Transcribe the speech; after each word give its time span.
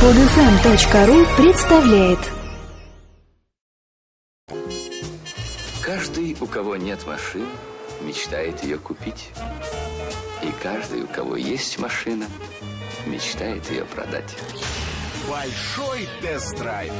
Подфм.ру 0.00 1.26
представляет 1.36 2.20
Каждый, 5.82 6.36
у 6.40 6.46
кого 6.46 6.76
нет 6.76 7.04
машины, 7.04 7.46
мечтает 8.00 8.62
ее 8.62 8.78
купить. 8.78 9.32
И 10.44 10.52
каждый, 10.62 11.02
у 11.02 11.08
кого 11.08 11.34
есть 11.34 11.80
машина, 11.80 12.26
мечтает 13.06 13.68
ее 13.72 13.84
продать. 13.86 14.36
Большой 15.28 16.08
тест-драйв 16.22 16.92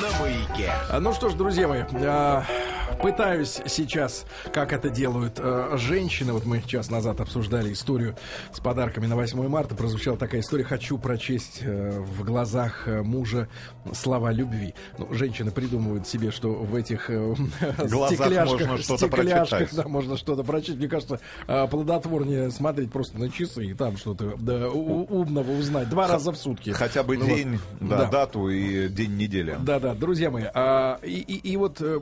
на 0.00 0.20
маяке. 0.20 0.70
А, 0.88 1.00
Ну 1.00 1.12
что 1.14 1.30
ж, 1.30 1.34
друзья 1.34 1.66
мои, 1.66 1.82
а, 1.94 2.44
пытаюсь 3.02 3.60
сейчас, 3.66 4.24
как 4.52 4.72
это 4.72 4.88
делают 4.90 5.38
а, 5.38 5.76
женщины. 5.76 6.32
Вот 6.32 6.44
мы 6.44 6.62
час 6.62 6.90
назад 6.90 7.20
обсуждали 7.20 7.72
историю 7.72 8.16
с 8.52 8.60
подарками 8.60 9.06
на 9.06 9.16
8 9.16 9.48
марта. 9.48 9.74
Прозвучала 9.74 10.16
такая 10.16 10.40
история. 10.40 10.64
Хочу 10.64 10.98
прочесть 10.98 11.60
э, 11.62 12.00
в 12.00 12.24
глазах 12.24 12.86
э, 12.88 13.02
мужа 13.02 13.48
слова 13.92 14.32
любви. 14.32 14.74
Ну, 14.98 15.12
женщины 15.12 15.50
придумывают 15.50 16.06
себе, 16.06 16.30
что 16.30 16.50
в 16.54 16.74
этих 16.74 17.10
э, 17.10 17.34
стекляшках, 18.08 18.60
можно 18.68 18.78
что-то 18.78 19.06
стекляшках, 19.06 19.58
прочитать. 19.58 19.76
да, 19.84 19.88
можно 19.88 20.16
что-то 20.16 20.42
прочесть. 20.44 20.78
Мне 20.78 20.88
кажется, 20.88 21.20
а, 21.46 21.66
плодотворнее 21.66 22.50
смотреть 22.50 22.90
просто 22.90 23.18
на 23.18 23.30
часы 23.30 23.66
и 23.66 23.74
там 23.74 23.96
что-то 23.96 24.34
да, 24.38 24.68
умного 24.68 25.52
узнать. 25.52 25.88
Два 25.88 26.06
раза 26.08 26.32
в 26.32 26.36
сутки. 26.36 26.70
Хотя 26.70 27.02
бы 27.02 27.16
Ну 27.16 27.26
вот. 27.26 27.36
день, 27.36 27.58
да, 27.80 27.98
Да. 27.98 28.10
дату 28.10 28.48
и 28.48 28.88
день 28.88 29.16
недели. 29.16 29.56
Да, 29.60 29.78
да, 29.80 29.94
друзья 29.94 30.30
мои, 30.30 30.44
а, 30.54 30.98
и, 31.02 31.20
и, 31.20 31.52
и 31.52 31.56
вот 31.56 31.80
э, 31.80 32.00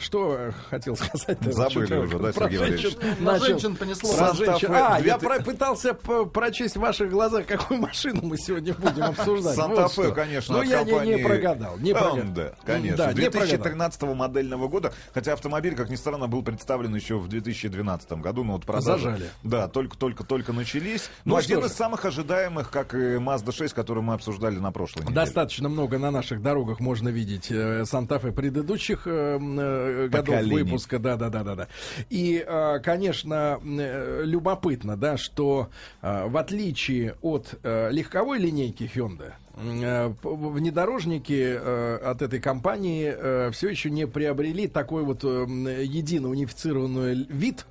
что 0.00 0.36
э, 0.38 0.52
хотел 0.70 0.96
сказать? 0.96 1.38
Забыли 1.42 1.96
уже, 1.96 2.18
да, 2.18 2.32
Сергей 2.32 2.58
Валерьевич? 2.58 2.96
На 3.20 3.38
женщин 3.38 3.76
понесло. 3.76 4.10
Женщин. 4.34 4.68
А, 4.72 4.98
я 5.00 5.18
2000 5.18 5.18
про- 5.18 5.42
пытался 5.42 5.94
прочесть 5.94 6.76
в 6.76 6.80
ваших 6.80 7.10
глазах, 7.10 7.46
какую 7.46 7.80
машину 7.80 8.20
мы 8.22 8.36
сегодня 8.38 8.74
будем 8.74 9.04
обсуждать. 9.04 9.56
Санта-Фе, 9.56 10.12
конечно, 10.12 10.56
Ну, 10.56 10.60
от 10.62 10.66
я 10.66 10.82
не, 10.82 10.90
компании 10.90 11.14
не 11.14 11.22
прогадал. 11.24 11.78
Не 11.78 11.92
прогадал. 11.92 12.16
Honda, 12.18 12.54
конечно. 12.64 12.96
Да, 12.96 13.12
не 13.12 13.20
прогадал. 13.30 13.46
2013 13.48 14.02
модельного 14.14 14.68
года, 14.68 14.92
хотя 15.14 15.32
автомобиль, 15.32 15.74
как 15.74 15.90
ни 15.90 15.96
странно, 15.96 16.28
был 16.28 16.42
представлен 16.42 16.94
еще 16.94 17.18
в 17.18 17.28
2012 17.28 18.12
году, 18.12 18.44
но 18.44 18.54
вот 18.54 18.64
продажи... 18.64 19.02
Зажали. 19.04 19.30
Да, 19.42 19.68
только-только-только 19.68 20.52
начались. 20.52 21.10
Ну 21.24 21.34
Ну, 21.36 21.40
что 21.42 21.52
один 21.54 21.62
же. 21.62 21.68
из 21.68 21.76
самых 21.76 22.04
ожидаемых, 22.04 22.70
как 22.70 22.94
и 22.94 23.16
Mazda 23.16 23.52
6, 23.52 23.74
который 23.74 24.02
мы 24.02 24.14
обсуждали 24.14 24.56
на 24.58 24.70
прошлой 24.72 25.00
неделе. 25.02 25.14
Достаточно 25.14 25.68
много 25.68 25.98
на 25.98 26.10
наших 26.10 26.42
дорогах 26.42 26.80
можно 26.80 27.08
видеть 27.08 27.50
э, 27.50 27.84
Санта-Фе 27.84 28.32
предыдущих 28.32 29.02
э, 29.06 29.38
э, 29.40 29.87
годов 30.08 30.26
Поколений. 30.36 30.62
выпуска. 30.62 30.98
Да, 30.98 31.16
да, 31.16 31.28
да, 31.30 31.42
да, 31.44 31.54
да. 31.54 31.68
И, 32.10 32.44
э, 32.46 32.78
конечно, 32.80 33.60
э, 33.62 34.22
любопытно, 34.24 34.96
да, 34.96 35.16
что 35.16 35.68
э, 36.02 36.28
в 36.28 36.36
отличие 36.36 37.16
от 37.22 37.54
э, 37.62 37.90
легковой 37.90 38.38
линейки 38.38 38.90
Hyundai, 38.94 39.32
э, 39.56 40.12
внедорожники 40.22 41.58
э, 41.58 41.96
от 41.96 42.22
этой 42.22 42.40
компании 42.40 43.50
все 43.52 43.68
еще 43.68 43.90
не 43.90 44.06
приобрели 44.06 44.68
такой 44.68 45.02
вот 45.02 45.24
э, 45.24 45.46
едино 45.84 46.28
унифицированный 46.28 47.26
вид, 47.28 47.66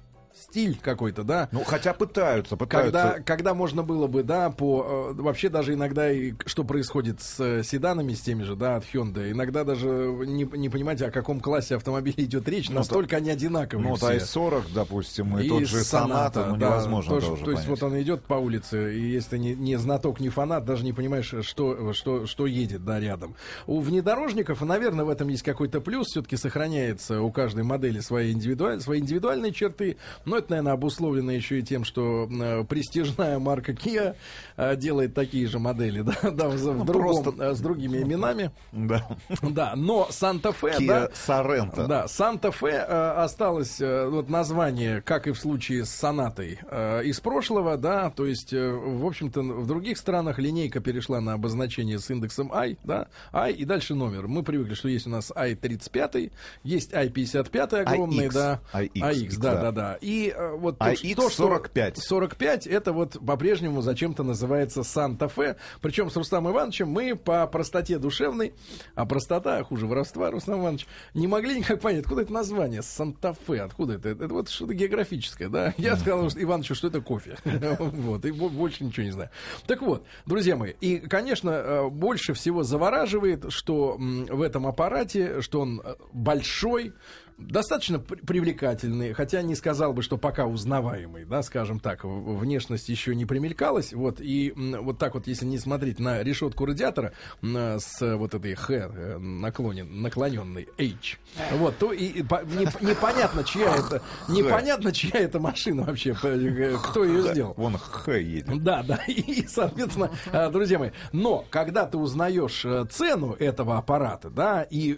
стиль 0.49 0.79
какой-то, 0.81 1.23
да, 1.23 1.49
Ну, 1.51 1.63
хотя 1.63 1.93
пытаются, 1.93 2.55
пытаются. 2.55 2.91
когда, 2.91 3.19
когда 3.23 3.53
можно 3.53 3.83
было 3.83 4.07
бы, 4.07 4.23
да, 4.23 4.49
по 4.49 5.11
э, 5.11 5.21
вообще 5.21 5.49
даже 5.49 5.73
иногда 5.73 6.11
и 6.11 6.33
что 6.45 6.63
происходит 6.63 7.21
с 7.21 7.39
э, 7.39 7.63
седанами, 7.63 8.13
с 8.13 8.21
теми 8.21 8.43
же, 8.43 8.55
да, 8.55 8.77
от 8.77 8.83
Hyundai, 8.85 9.31
иногда 9.31 9.63
даже 9.63 9.87
не, 9.87 10.43
не 10.57 10.69
понимаете, 10.69 11.05
о 11.05 11.11
каком 11.11 11.39
классе 11.39 11.75
автомобилей 11.75 12.23
идет 12.25 12.47
речь, 12.47 12.69
настолько 12.69 13.17
они 13.17 13.29
одинаковые. 13.29 13.83
Ну, 13.83 13.89
вот 13.91 13.99
все. 13.99 14.17
i40, 14.17 14.63
допустим, 14.73 15.37
и, 15.37 15.47
тот 15.49 15.63
же 15.65 15.83
Соната, 15.83 16.45
ну, 16.45 16.57
да, 16.57 16.67
невозможно 16.67 17.13
тоже, 17.15 17.27
тоже 17.27 17.43
То 17.43 17.51
есть 17.51 17.65
понять. 17.65 17.81
вот 17.81 17.91
он 17.91 18.01
идет 18.01 18.23
по 18.23 18.35
улице, 18.35 18.97
и 18.97 19.01
если 19.11 19.31
ты 19.31 19.39
не, 19.39 19.53
не 19.53 19.75
знаток, 19.77 20.19
не 20.19 20.29
фанат, 20.29 20.65
даже 20.65 20.83
не 20.85 20.93
понимаешь, 20.93 21.33
что, 21.41 21.93
что, 21.93 22.25
что 22.25 22.45
едет, 22.45 22.85
да, 22.85 22.99
рядом. 22.99 23.35
У 23.65 23.79
внедорожников, 23.79 24.61
наверное, 24.61 25.05
в 25.05 25.09
этом 25.09 25.27
есть 25.27 25.43
какой-то 25.43 25.81
плюс, 25.81 26.07
все-таки 26.07 26.37
сохраняется 26.37 27.21
у 27.21 27.31
каждой 27.31 27.63
модели 27.63 27.99
свои, 27.99 28.31
индивидуаль, 28.31 28.79
свои 28.81 28.99
индивидуальные 28.99 29.51
черты, 29.51 29.97
но 30.25 30.36
это, 30.37 30.51
наверное, 30.51 30.73
обусловлено 30.73 31.31
еще 31.31 31.59
и 31.59 31.63
тем, 31.63 31.83
что 31.83 32.27
э, 32.29 32.63
престижная 32.63 33.39
марка 33.39 33.71
Kia 33.73 34.15
э, 34.55 34.75
делает 34.75 35.13
такие 35.13 35.47
же 35.47 35.59
модели, 35.59 36.01
да, 36.21 36.31
да, 36.31 36.49
в, 36.49 36.55
в 36.55 36.85
другом, 36.85 37.23
просто- 37.23 37.43
э, 37.43 37.55
с 37.55 37.59
другими 37.59 37.97
именами. 38.01 38.51
Да. 38.71 39.07
Да, 39.41 39.73
но 39.75 40.07
Санта-Фе, 40.09 40.67
Kia 40.79 40.87
да, 40.87 41.09
Sorento. 41.13 41.87
да, 41.87 42.07
Санта-Фе 42.07 42.79
осталось 42.79 43.79
вот 43.79 44.29
название, 44.29 45.01
как 45.01 45.27
и 45.27 45.31
в 45.31 45.37
случае 45.39 45.85
с 45.85 45.89
Сонатой, 45.89 46.59
из 47.03 47.19
прошлого, 47.19 47.77
да, 47.77 48.09
то 48.09 48.25
есть, 48.25 48.53
в 48.53 49.05
общем-то, 49.05 49.41
в 49.41 49.67
других 49.67 49.97
странах 49.97 50.39
линейка 50.39 50.79
перешла 50.79 51.21
на 51.21 51.33
обозначение 51.33 51.99
с 51.99 52.09
индексом 52.09 52.51
I, 52.53 52.77
да, 52.83 53.07
I 53.31 53.53
и 53.53 53.65
дальше 53.65 53.95
номер. 53.95 54.27
Мы 54.27 54.43
привыкли, 54.43 54.73
что 54.73 54.89
есть 54.89 55.07
у 55.07 55.09
нас 55.09 55.31
I-35, 55.35 56.31
есть 56.63 56.93
I-55 56.93 57.81
огромный, 57.81 58.27
IX, 58.27 58.33
да, 58.33 58.61
IX, 58.73 59.39
да, 59.39 59.53
да. 59.53 59.61
да, 59.61 59.71
да. 59.71 59.97
И 60.01 60.26
э, 60.35 60.55
вот 60.55 60.77
то, 60.79 60.91
IX 60.91 61.15
то, 61.15 61.29
что 61.29 61.43
45. 61.43 61.97
45 61.97 62.67
это 62.67 62.93
вот 62.93 63.17
по-прежнему 63.25 63.81
зачем-то 63.81 64.23
называется 64.23 64.83
Санта-Фе. 64.83 65.55
Причем 65.81 66.09
с 66.09 66.15
Рустамом 66.15 66.53
Ивановичем 66.53 66.89
мы 66.89 67.15
по 67.15 67.45
простоте 67.47 67.97
душевной, 67.97 68.53
а 68.95 69.05
простота 69.05 69.63
хуже 69.63 69.87
воровства, 69.87 70.31
Рустам 70.31 70.61
Иванович, 70.61 70.87
не 71.13 71.27
могли 71.27 71.57
никак 71.59 71.81
понять, 71.81 72.01
откуда 72.01 72.21
это 72.23 72.33
название 72.33 72.81
Санта-Фе, 72.81 73.61
откуда 73.61 73.93
это? 73.93 74.09
Это 74.09 74.27
вот 74.27 74.49
что-то 74.49 74.73
географическое, 74.73 75.49
да? 75.49 75.73
Я 75.77 75.95
сказал 75.95 76.29
что 76.29 76.41
Ивановичу, 76.41 76.75
что 76.75 76.87
это 76.87 77.01
кофе. 77.01 77.37
Вот, 77.97 78.25
и 78.25 78.31
бо- 78.31 78.49
больше 78.49 78.83
ничего 78.83 79.05
не 79.05 79.11
знаю. 79.11 79.29
Так 79.65 79.81
вот, 79.81 80.03
друзья 80.25 80.55
мои, 80.55 80.73
и, 80.81 80.97
конечно, 80.99 81.49
э, 81.49 81.89
больше 81.89 82.33
всего 82.33 82.63
завораживает, 82.63 83.45
что 83.49 83.97
в 83.97 84.41
этом 84.41 84.67
аппарате, 84.67 85.41
что 85.41 85.61
он 85.61 85.81
э, 85.83 85.95
большой, 86.13 86.93
достаточно 87.37 87.99
при- 87.99 88.17
привлекательный, 88.19 89.13
хотя 89.13 89.41
не 89.41 89.55
сказал 89.55 89.93
бы, 89.93 90.01
что 90.01 90.17
пока 90.17 90.45
узнаваемый, 90.45 91.25
да, 91.25 91.43
скажем 91.43 91.79
так, 91.79 92.03
внешность 92.03 92.89
еще 92.89 93.13
не 93.15 93.25
примелькалась, 93.25 93.93
вот, 93.93 94.19
и 94.19 94.53
вот 94.55 94.97
так 94.97 95.13
вот, 95.13 95.27
если 95.27 95.45
не 95.45 95.57
смотреть 95.59 95.99
на 95.99 96.23
решетку 96.23 96.65
радиатора 96.65 97.13
с 97.43 98.15
вот 98.15 98.33
этой 98.33 98.55
Х 98.55 98.73
э, 98.73 99.17
наклонен, 99.17 100.01
наклоненной 100.01 100.67
H, 100.79 101.19
вот, 101.53 101.77
то 101.77 101.93
и, 101.93 102.05
и 102.05 102.23
по- 102.23 102.43
не- 102.43 102.65
непонятно, 102.87 103.43
чья 103.43 103.75
это, 103.75 104.01
непонятно, 104.29 104.91
чья 104.91 105.19
это 105.19 105.39
машина 105.39 105.83
вообще, 105.83 106.15
э, 106.23 106.75
кто 106.89 107.03
ее 107.03 107.21
сделал. 107.33 107.53
Вон 107.57 107.77
Х 107.77 108.13
едет. 108.15 108.63
Да, 108.63 108.83
да, 108.83 108.95
и, 109.07 109.45
соответственно, 109.47 110.11
э, 110.31 110.49
друзья 110.49 110.79
мои, 110.79 110.91
но 111.11 111.45
когда 111.49 111.85
ты 111.85 111.97
узнаешь 111.97 112.65
цену 112.91 113.33
этого 113.33 113.77
аппарата, 113.77 114.29
да, 114.29 114.63
и 114.63 114.97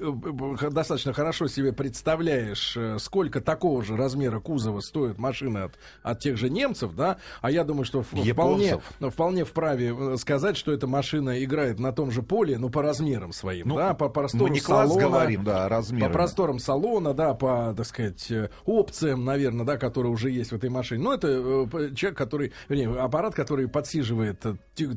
достаточно 0.71 1.11
хорошо 1.13 1.47
себе 1.47 1.73
представляешь, 1.73 2.28
э, 2.29 2.97
сколько 2.99 3.41
такого 3.41 3.83
же 3.83 3.95
размера 3.95 4.39
кузова 4.39 4.81
стоит 4.81 5.17
машина 5.17 5.65
от, 5.65 5.73
от 6.03 6.19
тех 6.19 6.37
же 6.37 6.49
немцев, 6.49 6.95
да, 6.95 7.17
а 7.41 7.51
я 7.51 7.63
думаю, 7.63 7.85
что 7.85 8.03
вполне, 8.03 8.79
вполне 8.99 9.45
вправе 9.45 9.95
э, 9.97 10.17
сказать, 10.17 10.57
что 10.57 10.71
эта 10.71 10.87
машина 10.87 11.43
играет 11.43 11.79
на 11.79 11.91
том 11.91 12.11
же 12.11 12.21
поле, 12.21 12.57
ну, 12.57 12.69
по 12.69 12.81
размерам 12.81 13.31
своим, 13.31 13.69
Ну, 13.69 13.75
да, 13.75 13.93
по 13.93 14.09
простору 14.09 14.45
Мы 14.45 14.49
не 14.51 14.59
класс 14.59 14.89
салона, 14.89 15.07
говорим, 15.07 15.43
да, 15.43 15.65
а 15.65 15.81
по 15.99 16.09
просторам 16.09 16.59
салона, 16.59 17.13
да, 17.13 17.33
по, 17.33 17.73
так 17.75 17.85
сказать, 17.85 18.29
э, 18.31 18.49
опциям, 18.65 19.25
наверное, 19.25 19.65
да, 19.65 19.77
которые 19.77 20.11
уже 20.11 20.29
есть 20.29 20.51
в 20.51 20.55
этой 20.55 20.69
машине. 20.69 21.03
Ну, 21.03 21.13
это 21.13 21.95
человек, 21.95 22.17
который, 22.17 22.53
вернее, 22.67 22.89
аппарат, 22.99 23.35
который 23.35 23.67
подсиживает 23.67 24.43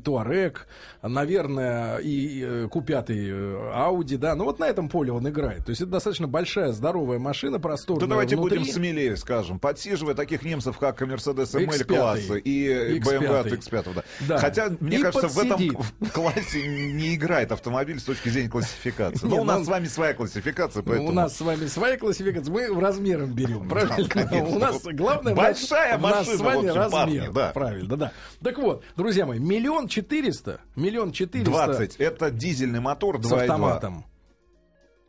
Туарек, 0.05 0.67
наверное, 1.03 1.99
и 1.99 2.43
Q5 2.43 3.05
э, 3.09 3.73
Audi, 3.75 4.17
да. 4.17 4.35
Ну, 4.35 4.45
вот 4.45 4.59
на 4.59 4.69
этом 4.69 4.89
поле 4.89 5.13
он 5.13 5.29
играет. 5.29 5.65
То 5.65 5.71
есть 5.71 5.81
это 5.81 5.93
достаточно 5.93 6.29
большая, 6.29 6.73
здоровая 6.73 7.19
машина, 7.23 7.59
просторная 7.59 8.01
Да 8.01 8.07
давайте 8.07 8.37
внутри. 8.37 8.59
будем 8.59 8.73
смелее, 8.73 9.17
скажем, 9.17 9.59
подсиживая 9.59 10.15
таких 10.15 10.43
немцев, 10.43 10.77
как 10.79 11.01
Mercedes 11.03 11.55
ML 11.55 11.69
X5. 11.69 11.85
класса 11.85 12.35
и 12.35 12.99
X5. 12.99 13.03
BMW 13.03 13.37
от 13.39 13.47
X5. 13.47 13.95
Да. 13.95 14.05
Да. 14.29 14.39
Хотя, 14.39 14.71
мне 14.81 14.99
И 14.99 15.03
кажется, 15.03 15.29
в 15.29 15.39
этом 15.39 15.51
подсидит. 15.51 15.79
в 16.01 16.11
классе 16.11 16.67
не 16.67 17.15
играет 17.15 17.53
автомобиль 17.53 17.99
с 17.99 18.05
точки 18.05 18.29
зрения 18.29 18.49
классификации. 18.49 19.27
Но 19.33 19.41
у 19.41 19.45
нас 19.45 19.61
ну, 19.61 19.65
с 19.65 19.69
вами 19.69 19.87
своя 19.87 20.15
классификация, 20.15 20.83
Ну, 20.83 20.89
поэтому... 20.89 21.09
У 21.09 21.13
нас 21.13 21.37
с 21.37 21.41
вами 21.41 21.67
своя 21.67 21.97
классификация, 21.97 22.53
мы 22.53 22.81
размером 22.81 23.33
берем, 23.35 23.69
правильно? 23.69 24.09
конечно. 24.09 24.45
У 24.45 24.59
нас 24.59 24.83
главное... 24.85 25.35
Большая 25.35 25.97
у 25.99 26.01
нас 26.01 26.27
машина, 26.27 26.37
с 26.37 26.41
вами 26.41 26.67
размер. 26.69 27.53
Правильно, 27.53 27.97
да. 27.97 28.13
Так 28.43 28.59
вот, 28.59 28.85
друзья 28.97 29.27
мои, 29.27 29.39
миллион 29.39 29.89
четыреста, 29.89 30.61
миллион 30.77 31.13
четыреста... 31.13 31.51
20. 31.51 31.97
Это 31.97 32.31
дизельный 32.31 32.81
мотор 32.81 33.17
2.2. 33.17 33.29
с 33.29 33.33
автоматом. 33.33 34.05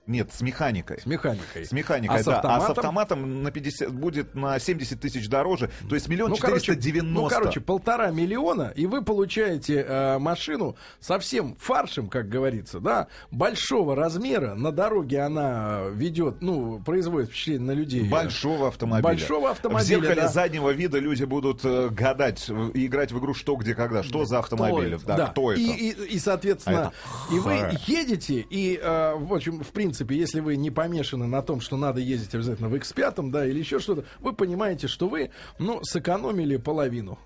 Нет, 0.05 0.33
с 0.33 0.41
механикой. 0.41 0.99
С 0.99 1.05
механикой. 1.05 1.65
С 1.65 1.71
механикой, 1.71 2.17
А 2.17 2.21
с 2.21 2.25
да. 2.25 2.33
А 2.33 2.41
с 2.41 2.69
автоматом? 2.69 2.77
автоматом 3.19 3.43
на 3.43 3.51
50, 3.51 3.89
будет 3.93 4.35
на 4.35 4.59
70 4.59 4.99
тысяч 4.99 5.29
дороже. 5.29 5.69
То 5.87 5.95
есть 5.95 6.09
миллион 6.09 6.31
Ну, 6.31 6.35
короче, 6.35 6.65
490. 6.75 7.13
ну, 7.21 7.29
короче, 7.29 7.61
полтора 7.61 8.11
миллиона, 8.11 8.73
и 8.75 8.85
вы 8.85 9.01
получаете 9.01 9.85
э, 9.87 10.17
машину 10.19 10.75
со 10.99 11.19
всем 11.19 11.55
фаршем, 11.57 12.09
как 12.09 12.27
говорится, 12.27 12.81
да, 12.81 13.07
большого 13.31 13.95
размера. 13.95 14.55
На 14.55 14.73
дороге 14.73 15.21
она 15.21 15.83
ведет, 15.93 16.41
ну, 16.41 16.81
производит 16.83 17.29
впечатление 17.29 17.67
на 17.67 17.71
людей. 17.71 18.03
Большого 18.09 18.67
автомобиля. 18.67 19.03
Большого 19.03 19.51
автомобиля, 19.51 19.83
В 19.85 19.87
зеркале 19.87 20.21
да. 20.23 20.27
заднего 20.27 20.71
вида 20.71 20.99
люди 20.99 21.23
будут 21.23 21.61
э, 21.63 21.87
гадать 21.89 22.45
э, 22.49 22.71
и 22.73 22.87
играть 22.87 23.13
в 23.13 23.19
игру 23.19 23.33
что, 23.33 23.55
где, 23.55 23.73
когда. 23.73 24.03
Что 24.03 24.25
за 24.25 24.39
автомобиль? 24.39 24.95
это? 24.95 25.05
Да, 25.05 25.27
кто 25.27 25.53
это? 25.53 25.61
И, 25.61 25.65
и, 25.91 26.15
и, 26.15 26.19
соответственно, 26.19 26.91
А 27.29 27.33
и 27.33 27.39
вы 27.39 27.53
это- 27.53 27.79
едете, 27.87 28.45
и, 28.49 28.77
э, 28.83 29.13
в 29.15 29.33
общем, 29.33 29.63
в 29.63 29.67
принципе, 29.67 29.92
если 30.01 30.39
вы 30.39 30.55
не 30.55 30.71
помешаны 30.71 31.27
на 31.27 31.41
том, 31.41 31.61
что 31.61 31.77
надо 31.77 31.99
ездить 31.99 32.33
обязательно 32.35 32.69
в 32.69 32.75
X5, 32.75 33.29
да, 33.29 33.45
или 33.45 33.59
еще 33.59 33.79
что-то, 33.79 34.05
вы 34.19 34.33
понимаете, 34.33 34.87
что 34.87 35.07
вы, 35.07 35.31
ну, 35.59 35.79
сэкономили 35.83 36.57
половину. 36.57 37.17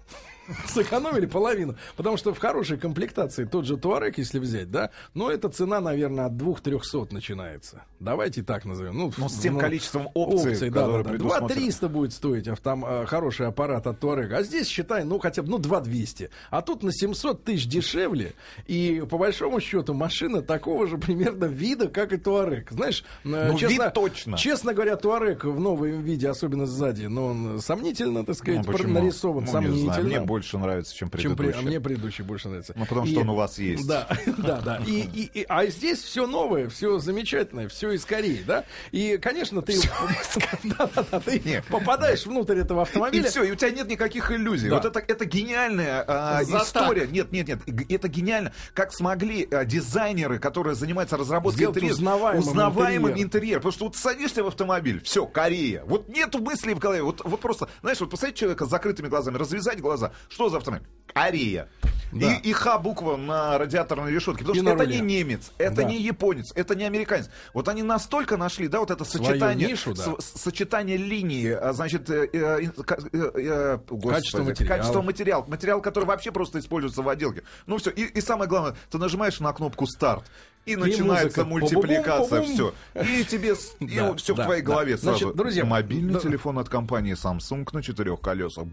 Сэкономили 0.68 1.26
половину. 1.26 1.76
Потому 1.96 2.18
что 2.18 2.34
в 2.34 2.40
хорошей 2.40 2.78
комплектации 2.78 3.46
тот 3.46 3.66
же 3.66 3.78
Туарек, 3.78 4.18
если 4.18 4.40
взять, 4.40 4.72
да, 4.72 4.92
ну, 5.14 5.30
эта 5.30 5.50
цена, 5.50 5.80
наверное, 5.82 6.26
от 6.26 6.34
2-300 6.34 7.08
начинается. 7.14 7.84
Давайте 8.00 8.44
так 8.44 8.66
назовем. 8.66 8.98
Ну, 8.98 9.12
Ну, 9.18 9.30
с 9.30 9.38
тем 9.40 9.56
ну, 9.56 9.60
количеством 9.60 10.10
опций, 10.14 10.52
опций, 10.54 10.70
да, 10.70 10.88
да, 10.88 11.04
да. 11.04 11.10
предусмотрены. 11.10 11.68
2-300 11.70 11.90
будет 11.90 12.14
стоить 12.14 12.48
автом, 12.48 12.86
э, 12.86 13.06
хороший 13.06 13.48
аппарат 13.48 13.88
от 13.88 14.00
Туарега. 14.00 14.38
А 14.38 14.44
здесь, 14.44 14.68
считай, 14.68 15.04
ну, 15.04 15.20
хотя 15.20 15.42
бы, 15.42 15.50
ну, 15.50 15.58
2-200. 15.60 16.30
А 16.50 16.62
тут 16.62 16.84
на 16.84 16.92
700 16.94 17.44
тысяч 17.44 17.68
дешевле. 17.68 18.34
И, 18.68 19.04
по 19.10 19.18
большому 19.18 19.60
счету, 19.60 19.94
машина 19.94 20.42
такого 20.42 20.88
же 20.88 20.98
примерно 20.98 21.46
вида, 21.46 21.88
как 21.88 22.14
и 22.14 22.18
Туарек. 22.18 22.72
Знаешь, 22.72 23.04
э, 23.24 23.52
Ну, 23.52 23.58
честно, 23.58 23.84
вид 23.86 23.94
точно. 23.94 24.38
честно 24.38 24.74
говоря, 24.74 24.96
Туарек 24.96 25.44
в 25.46 25.60
новом 25.60 26.02
виде, 26.02 26.30
особенно 26.30 26.66
сзади, 26.66 27.06
но 27.06 27.26
он 27.28 27.60
сомнительно, 27.62 28.20
так 28.20 28.30
Ну, 28.30 28.34
сказать, 28.36 28.66
почему? 28.66 28.94
нарисован. 28.94 29.36
Ну, 29.38 29.42
не 29.42 29.52
сомнительно. 29.52 29.94
знаю, 29.94 30.06
мне 30.08 30.20
больше 30.38 30.58
нравится, 30.58 30.94
чем 30.96 31.10
Чем 31.10 31.36
при- 31.36 31.36
предыдущий. 31.48 31.60
а 31.60 31.62
мне 31.62 31.80
предыдущий 31.80 32.24
больше 32.24 32.48
нравится. 32.48 32.74
Ну, 32.76 32.86
потому 32.86 33.06
что 33.08 33.20
он 33.22 33.30
у 33.30 33.36
вас 33.36 33.58
есть. 33.60 33.88
Да, 33.88 34.08
да, 34.38 34.62
да. 34.62 34.82
И, 34.86 35.02
и- 35.02 35.42
и- 35.42 35.46
а 35.50 35.66
здесь 35.68 36.02
все 36.02 36.28
новое, 36.28 36.70
все 36.70 37.00
замечательное, 37.00 37.68
все 37.68 37.92
из 37.92 38.06
Кореи, 38.06 38.44
да? 38.46 38.64
И, 38.92 39.18
конечно, 39.18 39.62
ты, 39.62 39.78
да, 40.64 40.90
да, 40.96 41.06
да, 41.12 41.20
ты 41.20 41.40
Нет. 41.44 41.66
попадаешь 41.70 42.26
внутрь 42.26 42.60
этого 42.60 42.80
И 42.80 42.84
автомобиля. 42.84 43.30
все, 43.30 43.44
и 43.44 43.52
у 43.52 43.56
тебя 43.56 43.72
нет 43.72 43.88
никаких 43.88 44.32
иллюзий. 44.32 44.70
Да. 44.70 44.76
Вот 44.76 44.86
это, 44.86 45.00
это 45.00 45.26
гениальная 45.26 46.06
Затак. 46.06 46.64
история. 46.68 47.08
Нет, 47.08 47.32
нет, 47.32 47.48
нет. 47.48 47.60
Это 47.90 48.08
гениально. 48.08 48.54
Как 48.74 48.94
смогли 48.94 49.48
а, 49.52 49.66
дизайнеры, 49.66 50.40
которые 50.40 50.76
занимаются 50.76 51.18
разработкой 51.18 51.58
Сделать 51.58 51.78
интерьера, 51.78 51.94
узнаваемым 51.96 52.40
узнаваемым 52.48 53.12
интерьер. 53.12 53.26
интерьер. 53.26 53.58
Потому 53.60 53.72
что 53.72 53.86
вот 53.86 53.96
садишься 53.96 54.44
в 54.44 54.48
автомобиль, 54.48 55.02
все, 55.04 55.26
Корея. 55.26 55.84
Вот 55.86 56.08
нету 56.10 56.40
мыслей 56.40 56.74
в 56.74 56.80
голове. 56.80 57.02
Вот, 57.02 57.22
вот 57.24 57.40
просто, 57.40 57.68
знаешь, 57.82 58.00
вот 58.00 58.10
посмотреть 58.10 58.38
человека 58.38 58.66
с 58.66 58.70
закрытыми 58.70 59.08
глазами, 59.08 59.38
развязать 59.38 59.80
глаза. 59.82 60.12
Что 60.30 60.50
за 60.50 60.58
автомобиль? 60.58 60.88
Корея. 61.14 61.68
Да. 62.14 62.36
И, 62.36 62.50
и 62.50 62.54
Х 62.54 62.78
буква 62.78 63.18
на 63.18 63.58
радиаторной 63.58 64.12
решетке. 64.14 64.40
Потому 64.46 64.56
И 64.56 64.62
что 64.62 64.70
это 64.72 64.84
руле. 64.86 64.96
не 65.00 65.18
немец, 65.18 65.52
это 65.58 65.76
Да. 65.78 65.84
не 65.84 65.98
японец, 66.02 66.54
это 66.56 66.74
не 66.74 66.86
американец. 66.86 67.30
Вот 67.54 67.68
они 67.68 67.84
настолько 67.84 68.38
нашли, 68.38 68.70
да, 68.70 68.80
вот 68.80 68.92
это 68.92 69.04
Свою 69.04 69.26
сочетание, 69.26 69.68
нишу, 69.68 69.94
да. 69.94 70.14
с- 70.20 70.42
сочетание 70.42 70.96
линии, 70.96 71.50
а, 71.52 71.74
значит, 71.74 72.10
э, 72.10 72.30
э, 72.32 72.68
ка- 72.82 72.98
э, 73.12 73.32
э, 73.36 73.78
господи, 73.90 74.14
Качество 74.16 74.44
материала. 74.44 74.78
качество 74.78 75.02
материала, 75.02 75.46
материал, 75.50 75.82
который 75.82 76.06
вообще 76.06 76.32
просто 76.32 76.60
используется 76.60 77.02
в 77.02 77.10
отделке. 77.10 77.44
Ну 77.66 77.78
все, 77.78 77.90
и, 77.90 78.04
и 78.04 78.22
самое 78.22 78.48
главное, 78.50 78.76
ты 78.90 78.98
нажимаешь 78.98 79.42
на 79.42 79.52
кнопку 79.52 79.86
старт. 79.86 80.24
И, 80.66 80.78
начинается 80.78 81.44
музыка. 81.44 81.76
мультипликация, 81.76 82.42
все. 82.44 82.74
И 82.96 83.24
тебе 83.26 83.54
и 83.82 84.16
все 84.18 84.34
в 84.34 84.44
твоей 84.44 84.62
голове 84.62 84.98
сразу. 84.98 85.18
Значит, 85.20 85.36
друзья, 85.36 85.66
Мобильный 85.66 86.20
телефон 86.22 86.58
от 86.60 86.70
компании 86.70 87.16
Samsung 87.16 87.68
на 87.74 87.84
четырех 87.84 88.22
колесах. 88.22 88.66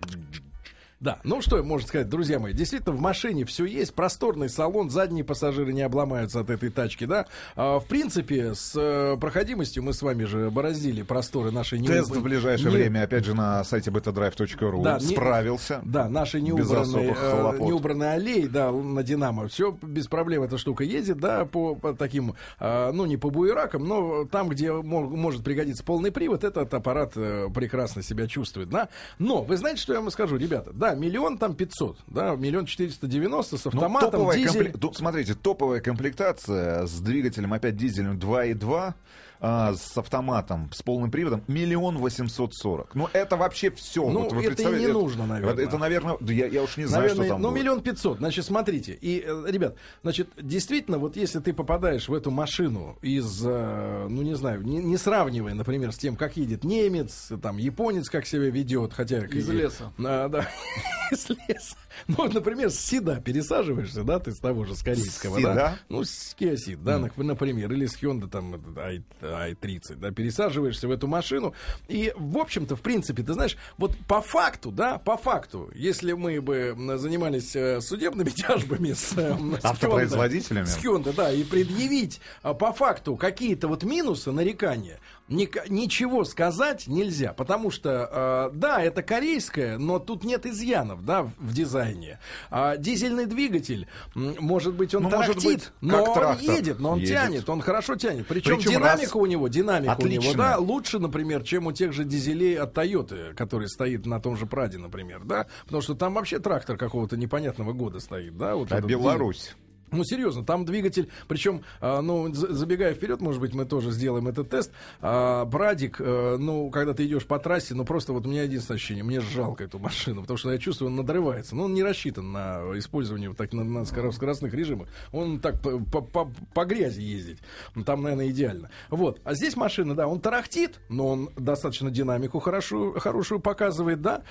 Да, 1.01 1.19
ну 1.25 1.43
что 1.43 1.63
можно 1.63 1.87
сказать, 1.87 2.09
друзья 2.09 2.39
мои, 2.39 2.53
действительно 2.55 2.95
в 2.97 3.01
машине 3.01 3.45
все 3.45 3.65
есть, 3.67 3.95
просторный 3.95 4.49
салон, 4.49 4.89
задние 4.91 5.25
пассажиры 5.25 5.73
не 5.73 5.83
обломаются 5.83 6.41
от 6.41 6.51
этой 6.51 6.71
тачки, 6.71 7.05
да. 7.05 7.27
А, 7.57 7.79
в 7.79 7.85
принципе, 7.87 8.55
с 8.55 8.73
э, 8.75 9.17
проходимостью 9.21 9.83
мы 9.83 9.93
с 9.93 10.01
вами 10.03 10.25
же 10.25 10.51
бороздили 10.51 11.03
просторы 11.03 11.51
нашей 11.51 11.79
не 11.79 11.89
Тест 11.89 12.11
в 12.15 12.23
ближайшее 12.23 12.71
не- 12.71 12.77
время, 12.77 13.03
опять 13.03 13.25
же, 13.25 13.35
на 13.35 13.63
сайте 13.65 13.91
betadrive.ru. 13.91 14.83
Да, 14.83 14.99
не- 14.99 15.07
Справился. 15.15 15.81
Да, 15.85 16.09
наши 16.09 16.41
неубранные, 16.41 17.15
э, 17.17 17.59
неубранные 17.67 18.11
аллеи, 18.11 18.47
да, 18.47 18.71
на 18.73 19.03
Динамо. 19.03 19.49
Все 19.49 19.77
без 19.83 20.07
проблем 20.07 20.43
эта 20.45 20.59
штука 20.59 20.85
ездит, 20.85 21.19
да, 21.19 21.45
по, 21.45 21.75
по 21.75 21.93
таким, 21.95 22.35
э, 22.61 22.93
ну, 22.93 23.05
не 23.05 23.17
по 23.17 23.31
буеракам, 23.31 23.87
но 23.87 24.25
там, 24.25 24.49
где 24.49 24.73
мо- 24.73 25.03
может 25.09 25.45
пригодиться 25.45 25.85
полный 25.85 26.13
привод, 26.13 26.45
этот 26.45 26.73
аппарат 26.73 27.13
э, 27.17 27.49
прекрасно 27.55 28.03
себя 28.03 28.27
чувствует, 28.27 28.71
да. 28.71 28.89
Но, 29.19 29.43
вы 29.43 29.57
знаете, 29.57 29.81
что 29.83 29.93
я 29.93 30.01
вам 30.01 30.11
скажу, 30.11 30.37
ребята? 30.37 30.73
Да, 30.85 30.95
миллион 30.95 31.39
там 31.39 31.55
500, 31.55 31.97
да, 32.09 32.37
миллион 32.37 32.67
490 32.67 33.57
с 33.57 33.65
Ну, 33.65 33.71
автоматом, 33.71 34.11
топовая 34.11 34.37
дизель. 34.37 34.73
Тут, 34.73 34.99
смотрите, 34.99 35.35
топовая 35.35 35.81
комплектация 35.81 36.87
с 36.87 37.01
двигателем 37.01 37.55
опять 37.55 37.75
дизельным 37.75 38.19
2.2 38.19 38.93
а, 39.41 39.75
с 39.75 39.97
автоматом, 39.97 40.71
с 40.73 40.83
полным 40.83 41.11
приводом, 41.11 41.43
миллион 41.49 41.99
восемьсот 41.99 42.55
сорок. 42.55 42.95
Ну, 42.95 43.09
это 43.13 43.37
вообще 43.37 43.71
все. 43.71 44.09
Ну, 44.09 44.23
вот 44.23 44.33
вы 44.33 44.45
это 44.45 44.63
и 44.63 44.81
не 44.81 44.87
нужно, 44.87 45.27
наверное. 45.27 45.65
Это, 45.65 45.79
наверное, 45.79 46.17
да 46.21 46.33
я, 46.33 46.47
я 46.47 46.63
уж 46.63 46.77
не 46.77 46.85
знаю, 46.87 47.03
Наверное, 47.03 47.27
что 47.27 47.35
там 47.35 47.43
ну, 47.43 47.51
миллион 47.51 47.83
пятьсот. 47.83 48.19
Значит, 48.19 48.45
смотрите. 48.45 48.97
И, 49.01 49.25
э, 49.27 49.45
ребят, 49.49 49.77
значит, 50.03 50.31
действительно, 50.41 50.99
вот 50.99 51.17
если 51.17 51.41
ты 51.41 51.53
попадаешь 51.53 52.09
в 52.09 52.15
эту 52.15 52.31
машину 52.31 52.97
из, 53.03 53.45
э, 53.45 54.07
ну, 54.09 54.23
не 54.23 54.35
знаю, 54.35 54.63
не, 54.63 54.79
не 54.79 54.97
сравнивая, 54.97 55.55
например, 55.55 55.93
с 55.93 55.99
тем, 55.99 56.17
как 56.17 56.37
едет 56.37 56.65
немец, 56.65 57.31
там, 57.43 57.59
японец, 57.59 58.09
как 58.09 58.27
себя 58.27 58.51
ведет, 58.51 58.93
хотя... 58.93 59.25
Из 59.25 59.49
и- 59.49 59.53
леса. 59.53 59.93
А, 59.99 60.29
да, 60.29 60.49
из 61.11 61.29
леса. 61.29 61.77
Ну, 62.09 62.17
вот, 62.19 62.35
например, 62.35 62.71
с 62.71 62.79
Сида 62.79 63.21
пересаживаешься, 63.21 64.05
да, 64.05 64.19
ты 64.19 64.33
с 64.33 64.39
того 64.39 64.65
же, 64.65 64.75
с 64.75 64.83
корейского, 64.83 65.41
да? 65.41 65.79
Ну, 65.89 66.05
с 66.05 66.35
Kia 66.39 66.55
Ceed, 66.55 66.79
да, 66.83 66.99
нап- 66.99 67.23
например, 67.23 67.73
или 67.73 67.87
с 67.87 68.01
Hyundai, 68.03 68.29
там, 68.29 68.55
i, 68.77 69.55
30 69.55 69.99
да, 70.01 70.11
пересаживаешься 70.11 70.89
в 70.89 70.91
эту 70.91 71.07
машину, 71.07 71.55
и, 71.89 72.13
в 72.17 72.39
общем-то, 72.39 72.77
в 72.77 72.83
принципе, 72.83 73.23
ты 73.23 73.33
знаешь, 73.33 73.57
вот 73.79 73.97
по 74.07 74.21
факту, 74.21 74.71
да, 74.71 74.99
по 74.99 75.17
факту, 75.17 75.71
если 75.75 76.13
мы 76.13 76.41
бы 76.41 76.75
занимались 76.99 77.55
э, 77.57 77.81
судебными 77.81 78.31
тяжбами 78.31 78.93
с, 78.93 79.13
э, 79.17 79.37
с 79.61 79.65
Автопроизводителями? 79.65 80.67
С 80.67 80.79
Hyundai, 80.79 81.15
да, 81.15 81.33
и 81.33 81.45
предъявить 81.45 82.21
а, 82.43 82.55
по 82.55 82.73
факту 82.73 83.17
какие-то 83.17 83.69
вот 83.69 83.83
минусы, 83.85 84.31
нарекания, 84.31 85.01
ника- 85.29 85.65
ничего 85.69 86.25
сказать 86.25 86.87
нельзя, 86.87 87.33
потому 87.33 87.71
что, 87.71 88.51
э, 88.53 88.57
да, 88.57 88.83
это 88.83 89.03
корейское, 89.03 89.79
но 89.79 89.99
тут 89.99 90.25
нет 90.25 90.47
изъянов, 90.47 91.05
да, 91.05 91.23
в, 91.23 91.31
в 91.39 91.53
дизайне. 91.53 92.19
А 92.51 92.77
дизельный 92.77 93.27
двигатель, 93.27 93.87
может 94.15 94.75
быть, 94.75 94.95
он 94.95 95.05
Ну, 95.05 95.11
может 95.11 95.37
тарахтит, 95.37 95.53
быть, 95.53 95.73
но 95.81 96.05
он 96.05 96.15
трактор 96.15 96.55
едет, 96.55 96.79
но 96.79 96.91
он 96.93 96.99
едет. 96.99 97.11
тянет, 97.15 97.49
он 97.49 97.61
хорошо 97.61 97.97
тянет. 97.97 98.27
Причем, 98.27 98.57
Причем 98.57 98.71
динамика 98.73 99.03
раз- 99.03 99.15
у 99.15 99.27
него, 99.27 99.49
динамика 99.49 99.97
у 100.01 100.07
него, 100.07 100.23
Отличная. 100.25 100.35
да, 100.51 100.59
лучше, 100.59 100.99
например, 100.99 101.43
чем 101.43 101.67
у 101.67 101.73
тех 101.73 101.93
же 101.93 102.05
дизелей 102.05 102.59
от 102.59 102.77
Toyota, 102.77 103.35
который 103.35 103.69
стоит 103.69 104.07
на 104.07 104.21
том 104.21 104.37
же 104.37 104.47
Праде, 104.47 104.79
например, 104.79 105.23
да, 105.25 105.47
потому 105.65 105.83
что 105.83 105.95
там 105.95 106.15
вообще 106.15 106.39
трактор 106.39 106.77
какого-то 106.77 107.17
непонятного 107.17 107.73
года 107.73 107.99
стоит, 108.01 108.37
да, 108.37 108.55
вот 108.57 108.71
А 108.73 108.81
Беларусь? 108.81 109.57
Ну, 109.91 110.05
серьезно, 110.05 110.45
там 110.45 110.65
двигатель, 110.65 111.09
причем, 111.29 111.63
а, 111.81 112.01
ну, 112.03 112.33
за- 112.35 112.53
забегая 112.53 112.95
вперед, 112.95 113.21
может 113.21 113.41
быть, 113.41 113.55
мы 113.55 113.65
тоже 113.65 113.91
сделаем 113.91 114.29
этот 114.29 114.51
тест. 114.51 114.73
А, 115.01 115.45
Брадик, 115.45 115.97
э, 116.01 116.37
ну, 116.39 116.71
когда 116.71 116.95
ты 116.95 117.07
идешь 117.07 117.27
по 117.27 117.39
трассе, 117.39 117.75
ну, 117.75 117.85
просто 117.85 118.13
вот 118.13 118.27
у 118.27 118.29
меня 118.29 118.43
единственное 118.45 118.77
ощущение, 118.77 119.05
мне 119.05 119.21
жалко 119.21 119.65
эту 119.65 119.79
машину, 119.79 120.23
потому 120.23 120.37
что 120.37 120.53
я 120.53 120.59
чувствую, 120.59 120.91
он 120.91 120.97
надрывается. 120.97 121.55
Ну, 121.57 121.65
он 121.65 121.75
не 121.75 121.83
рассчитан 121.83 122.33
на 122.33 122.63
использование 122.77 123.29
вот 123.29 123.39
так 123.39 123.53
на, 123.53 123.65
на 123.65 123.85
скоро- 123.85 124.11
скоростных 124.13 124.53
режимах. 124.55 124.89
Он 125.13 125.41
так 125.41 125.61
по, 125.61 125.79
по- 126.01 126.31
по- 126.55 126.65
грязи 126.65 127.01
ездить. 127.01 127.39
Ну, 127.75 127.85
Там, 127.85 128.03
наверное, 128.03 128.29
идеально. 128.31 128.71
Вот. 128.91 129.21
А 129.25 129.35
здесь 129.35 129.57
машина, 129.57 129.95
да, 129.95 130.09
он 130.09 130.21
тарахтит, 130.21 130.81
но 130.89 131.09
он 131.09 131.31
достаточно 131.37 131.91
динамику 131.91 132.39
хорошую, 132.41 132.99
хорошую 132.99 133.41
показывает, 133.41 134.01
да. 134.01 134.23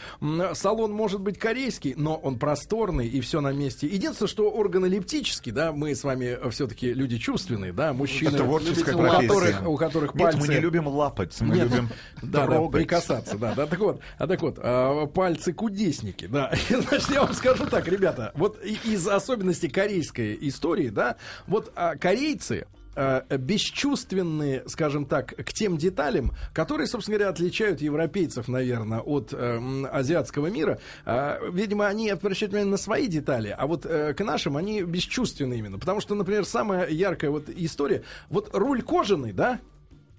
Салон 0.54 0.92
может 0.92 1.22
быть 1.22 1.38
корейский, 1.38 1.94
но 1.96 2.16
он 2.16 2.40
просторный 2.40 3.08
и 3.08 3.22
все 3.22 3.42
на 3.42 3.52
месте. 3.52 3.88
Единственное, 3.88 4.28
что 4.30 4.58
органолептический, 4.60 5.43
да, 5.52 5.72
мы 5.72 5.96
с 5.96 6.04
вами 6.04 6.38
все-таки 6.50 6.94
люди 6.94 7.18
чувственные, 7.18 7.74
да, 7.74 7.94
мужчины, 7.94 8.30
Это 8.30 8.44
творческая 8.44 8.96
у 8.96 9.22
которых, 9.22 9.68
у 9.68 9.78
которых 9.78 10.16
Нет, 10.16 10.24
пальцы... 10.24 10.40
мы 10.40 10.48
не 10.48 10.60
любим 10.60 10.88
лапать, 10.88 11.40
мы 11.42 11.56
Нет, 11.56 11.66
любим 11.66 11.90
да, 12.22 12.48
да, 12.48 12.62
прикасаться, 12.68 13.38
да, 13.38 13.54
да, 13.54 13.66
так 13.66 13.80
вот, 13.80 14.02
а 14.18 14.28
так 14.28 14.42
вот, 14.42 14.60
а, 14.60 15.06
пальцы 15.08 15.54
кудесники, 15.54 16.26
да, 16.26 16.52
значит, 16.70 17.10
я 17.10 17.24
вам 17.24 17.34
скажу 17.34 17.66
так, 17.68 17.88
ребята, 17.88 18.32
вот 18.36 18.62
из 18.64 19.08
особенностей 19.08 19.70
корейской 19.70 20.38
истории, 20.42 20.90
да, 20.90 21.18
вот 21.48 21.72
а, 21.76 21.96
корейцы 21.96 22.66
э, 22.96 23.38
бесчувственны, 23.38 24.64
скажем 24.68 25.06
так, 25.06 25.36
к 25.36 25.54
тем 25.54 25.78
деталям, 25.78 26.32
которые, 26.54 26.88
собственно 26.88 27.18
говоря, 27.18 27.32
отличают 27.32 27.82
европейцев, 27.82 28.48
наверное, 28.48 29.00
от 29.00 29.34
э, 29.34 29.86
азиатского 29.92 30.48
мира. 30.48 30.80
Э, 31.06 31.38
видимо, 31.52 31.88
они 31.88 32.10
обращают 32.10 32.52
внимание 32.52 32.72
на 32.72 32.78
свои 32.78 33.08
детали, 33.08 33.56
а 33.58 33.68
вот 33.68 33.86
э, 33.86 34.14
к 34.14 34.24
нашим 34.24 34.58
они 34.58 34.84
бесчувственны 34.84 35.56
именно. 35.56 35.80
Потому 35.80 36.02
что, 36.02 36.16
например, 36.16 36.46
самая 36.46 36.90
яркая 36.90 37.32
вот 37.32 37.50
история, 37.50 38.04
вот 38.30 38.50
руль 38.54 38.82
кожаный, 38.82 39.34
да, 39.34 39.60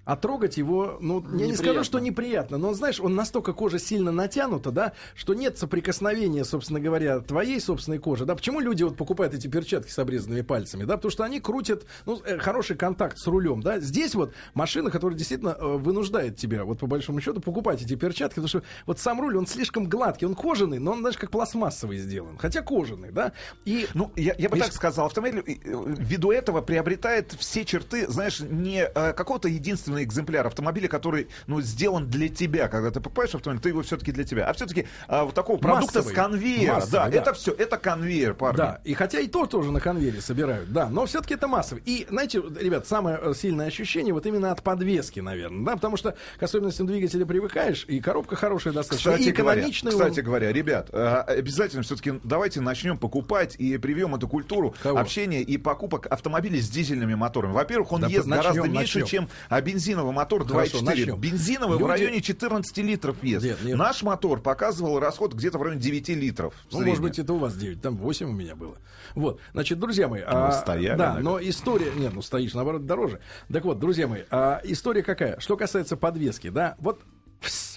а 0.05 0.15
трогать 0.15 0.57
его, 0.57 0.97
ну, 1.01 1.21
я 1.21 1.27
не 1.27 1.33
Неприятно. 1.33 1.57
скажу, 1.57 1.83
что 1.83 1.99
неприятно, 1.99 2.57
но, 2.57 2.73
знаешь, 2.73 2.99
он 2.99 3.15
настолько 3.15 3.53
кожа 3.53 3.79
сильно 3.79 4.11
натянута, 4.11 4.71
да, 4.71 4.93
что 5.15 5.33
нет 5.33 5.57
соприкосновения, 5.57 6.45
собственно 6.45 6.79
говоря, 6.79 7.19
твоей 7.19 7.59
собственной 7.59 7.97
кожи, 7.97 8.25
да. 8.25 8.35
Почему 8.35 8.59
люди 8.59 8.83
вот 8.83 8.95
покупают 8.97 9.33
эти 9.33 9.47
перчатки 9.47 9.89
с 9.89 9.97
обрезанными 9.97 10.41
пальцами, 10.41 10.83
да, 10.83 10.95
потому 10.95 11.11
что 11.11 11.23
они 11.23 11.39
крутят, 11.39 11.85
ну, 12.05 12.21
э, 12.23 12.37
хороший 12.37 12.75
контакт 12.75 13.17
с 13.17 13.25
рулем, 13.25 13.61
да. 13.61 13.79
Здесь 13.79 14.13
вот 14.13 14.33
машина, 14.53 14.91
которая 14.91 15.17
действительно 15.17 15.57
э, 15.59 15.77
вынуждает 15.77 16.37
тебя, 16.37 16.65
вот 16.65 16.79
по 16.79 16.87
большому 16.87 17.19
счету, 17.19 17.41
покупать 17.41 17.81
эти 17.81 17.95
перчатки, 17.95 18.35
потому 18.35 18.47
что 18.47 18.63
вот 18.85 18.99
сам 18.99 19.19
руль, 19.19 19.35
он 19.37 19.47
слишком 19.47 19.89
гладкий, 19.89 20.27
он 20.27 20.35
кожаный, 20.35 20.77
но 20.77 20.91
он, 20.91 20.99
знаешь, 20.99 21.17
как 21.17 21.31
пластмассовый 21.31 21.97
сделан, 21.97 22.37
хотя 22.37 22.61
кожаный, 22.61 23.11
да. 23.11 23.31
И 23.65 23.87
Ну, 23.95 24.11
я, 24.15 24.35
я 24.37 24.49
бы 24.49 24.57
И 24.57 24.59
так 24.61 24.71
сказал, 24.71 25.07
автомобиль 25.07 25.43
э, 25.47 25.53
ввиду 25.63 26.31
этого 26.31 26.61
приобретает 26.61 27.33
все 27.33 27.65
черты, 27.65 28.07
знаешь, 28.07 28.39
не 28.39 28.85
какого-то 28.85 29.47
единственного 29.47 29.94
экземпляра 30.03 30.47
автомобиля, 30.47 30.87
который, 30.87 31.27
ну, 31.47 31.61
сделан 31.61 32.07
для 32.09 32.29
тебя. 32.29 32.67
Когда 32.67 32.91
ты 32.91 32.99
покупаешь 32.99 33.33
автомобиль, 33.35 33.61
ты 33.61 33.69
его 33.69 33.81
все-таки 33.81 34.11
для 34.11 34.23
тебя. 34.23 34.47
А 34.47 34.53
все-таки 34.53 34.87
вот 35.07 35.33
такого 35.33 35.57
продукта 35.57 35.99
Массовый. 35.99 36.13
с 36.13 36.15
конвейера. 36.15 36.73
Массовый, 36.75 36.91
да, 36.91 37.09
да. 37.09 37.17
это 37.17 37.33
все, 37.33 37.51
это 37.53 37.77
конвейер, 37.77 38.33
парни. 38.33 38.57
Да, 38.57 38.81
и 38.83 38.93
хотя 38.93 39.19
и 39.19 39.27
то 39.27 39.45
тоже 39.45 39.71
на 39.71 39.79
конвейере 39.79 40.21
собирают, 40.21 40.71
да, 40.71 40.89
но 40.89 41.05
все-таки 41.05 41.33
это 41.35 41.47
массово. 41.47 41.79
И, 41.85 42.05
знаете, 42.09 42.41
ребят, 42.59 42.87
самое 42.87 43.19
э, 43.21 43.33
сильное 43.35 43.67
ощущение 43.67 44.13
вот 44.13 44.25
именно 44.25 44.51
от 44.51 44.61
подвески, 44.63 45.19
наверное, 45.19 45.65
да, 45.65 45.75
потому 45.75 45.97
что 45.97 46.15
к 46.37 46.43
особенностям 46.43 46.87
двигателя 46.87 47.25
привыкаешь, 47.25 47.85
и 47.87 47.99
коробка 47.99 48.35
хорошая 48.35 48.73
достаточно, 48.73 49.11
Кстати 49.13 49.29
и 49.29 49.31
говоря, 49.31 49.59
экономичная. 49.61 49.91
кстати 49.91 50.19
он- 50.19 50.25
говоря, 50.25 50.51
ребят, 50.51 50.89
э, 50.91 51.05
обязательно 51.27 51.83
все-таки 51.83 52.13
давайте 52.23 52.61
начнем 52.61 52.97
покупать 52.97 53.55
и 53.57 53.77
привьем 53.77 54.15
эту 54.15 54.27
культуру 54.27 54.73
Кого? 54.81 54.99
общения 54.99 55.41
и 55.41 55.57
покупок 55.57 56.07
автомобилей 56.09 56.61
с 56.61 56.69
дизельными 56.69 57.15
моторами. 57.15 57.53
Во-первых, 57.53 57.91
он 57.91 58.01
Да, 58.01 58.07
ест 58.07 58.25
начнем, 58.25 58.37
гораздо 58.41 58.61
начнем. 58.61 58.73
меньше, 58.79 59.05
чем 59.05 59.29
а, 59.49 59.61
бензиновый 59.85 60.13
мотор 60.13 60.47
Хорошо, 60.47 60.79
2.4. 60.79 60.83
начнем. 60.83 61.15
Бензиновый 61.19 61.77
в 61.77 61.81
Люди- 61.81 61.89
районе 61.91 62.21
14 62.21 62.77
литров 62.83 63.23
ест. 63.23 63.45
Нет, 63.45 63.63
нет. 63.63 63.77
Наш 63.77 64.01
мотор 64.03 64.41
показывал 64.41 64.99
расход 64.99 65.33
где-то 65.33 65.57
в 65.57 65.61
районе 65.61 65.79
9 65.81 66.15
литров. 66.15 66.53
в 66.69 66.73
Ну, 66.73 66.85
может 66.85 67.01
быть, 67.01 67.19
это 67.19 67.33
у 67.33 67.37
вас 67.37 67.55
9, 67.55 67.81
там 67.81 67.97
8 67.97 68.29
у 68.29 68.33
меня 68.33 68.55
было. 68.55 68.77
Вот, 69.13 69.39
значит, 69.53 69.79
друзья 69.79 70.07
мои, 70.07 70.21
а, 70.25 70.51
стояли, 70.51 70.97
да, 70.97 71.13
наверное. 71.13 71.23
но 71.23 71.39
история, 71.49 71.91
нет, 71.95 72.13
ну 72.13 72.21
стоишь, 72.21 72.53
наоборот, 72.53 72.85
дороже. 72.85 73.19
Так 73.51 73.63
вот, 73.65 73.79
друзья 73.79 74.07
мои, 74.07 74.23
а, 74.31 74.59
история 74.63 75.03
какая? 75.03 75.39
Что 75.39 75.55
касается 75.57 75.95
подвески, 75.97 76.49
да, 76.49 76.75
вот 76.79 77.01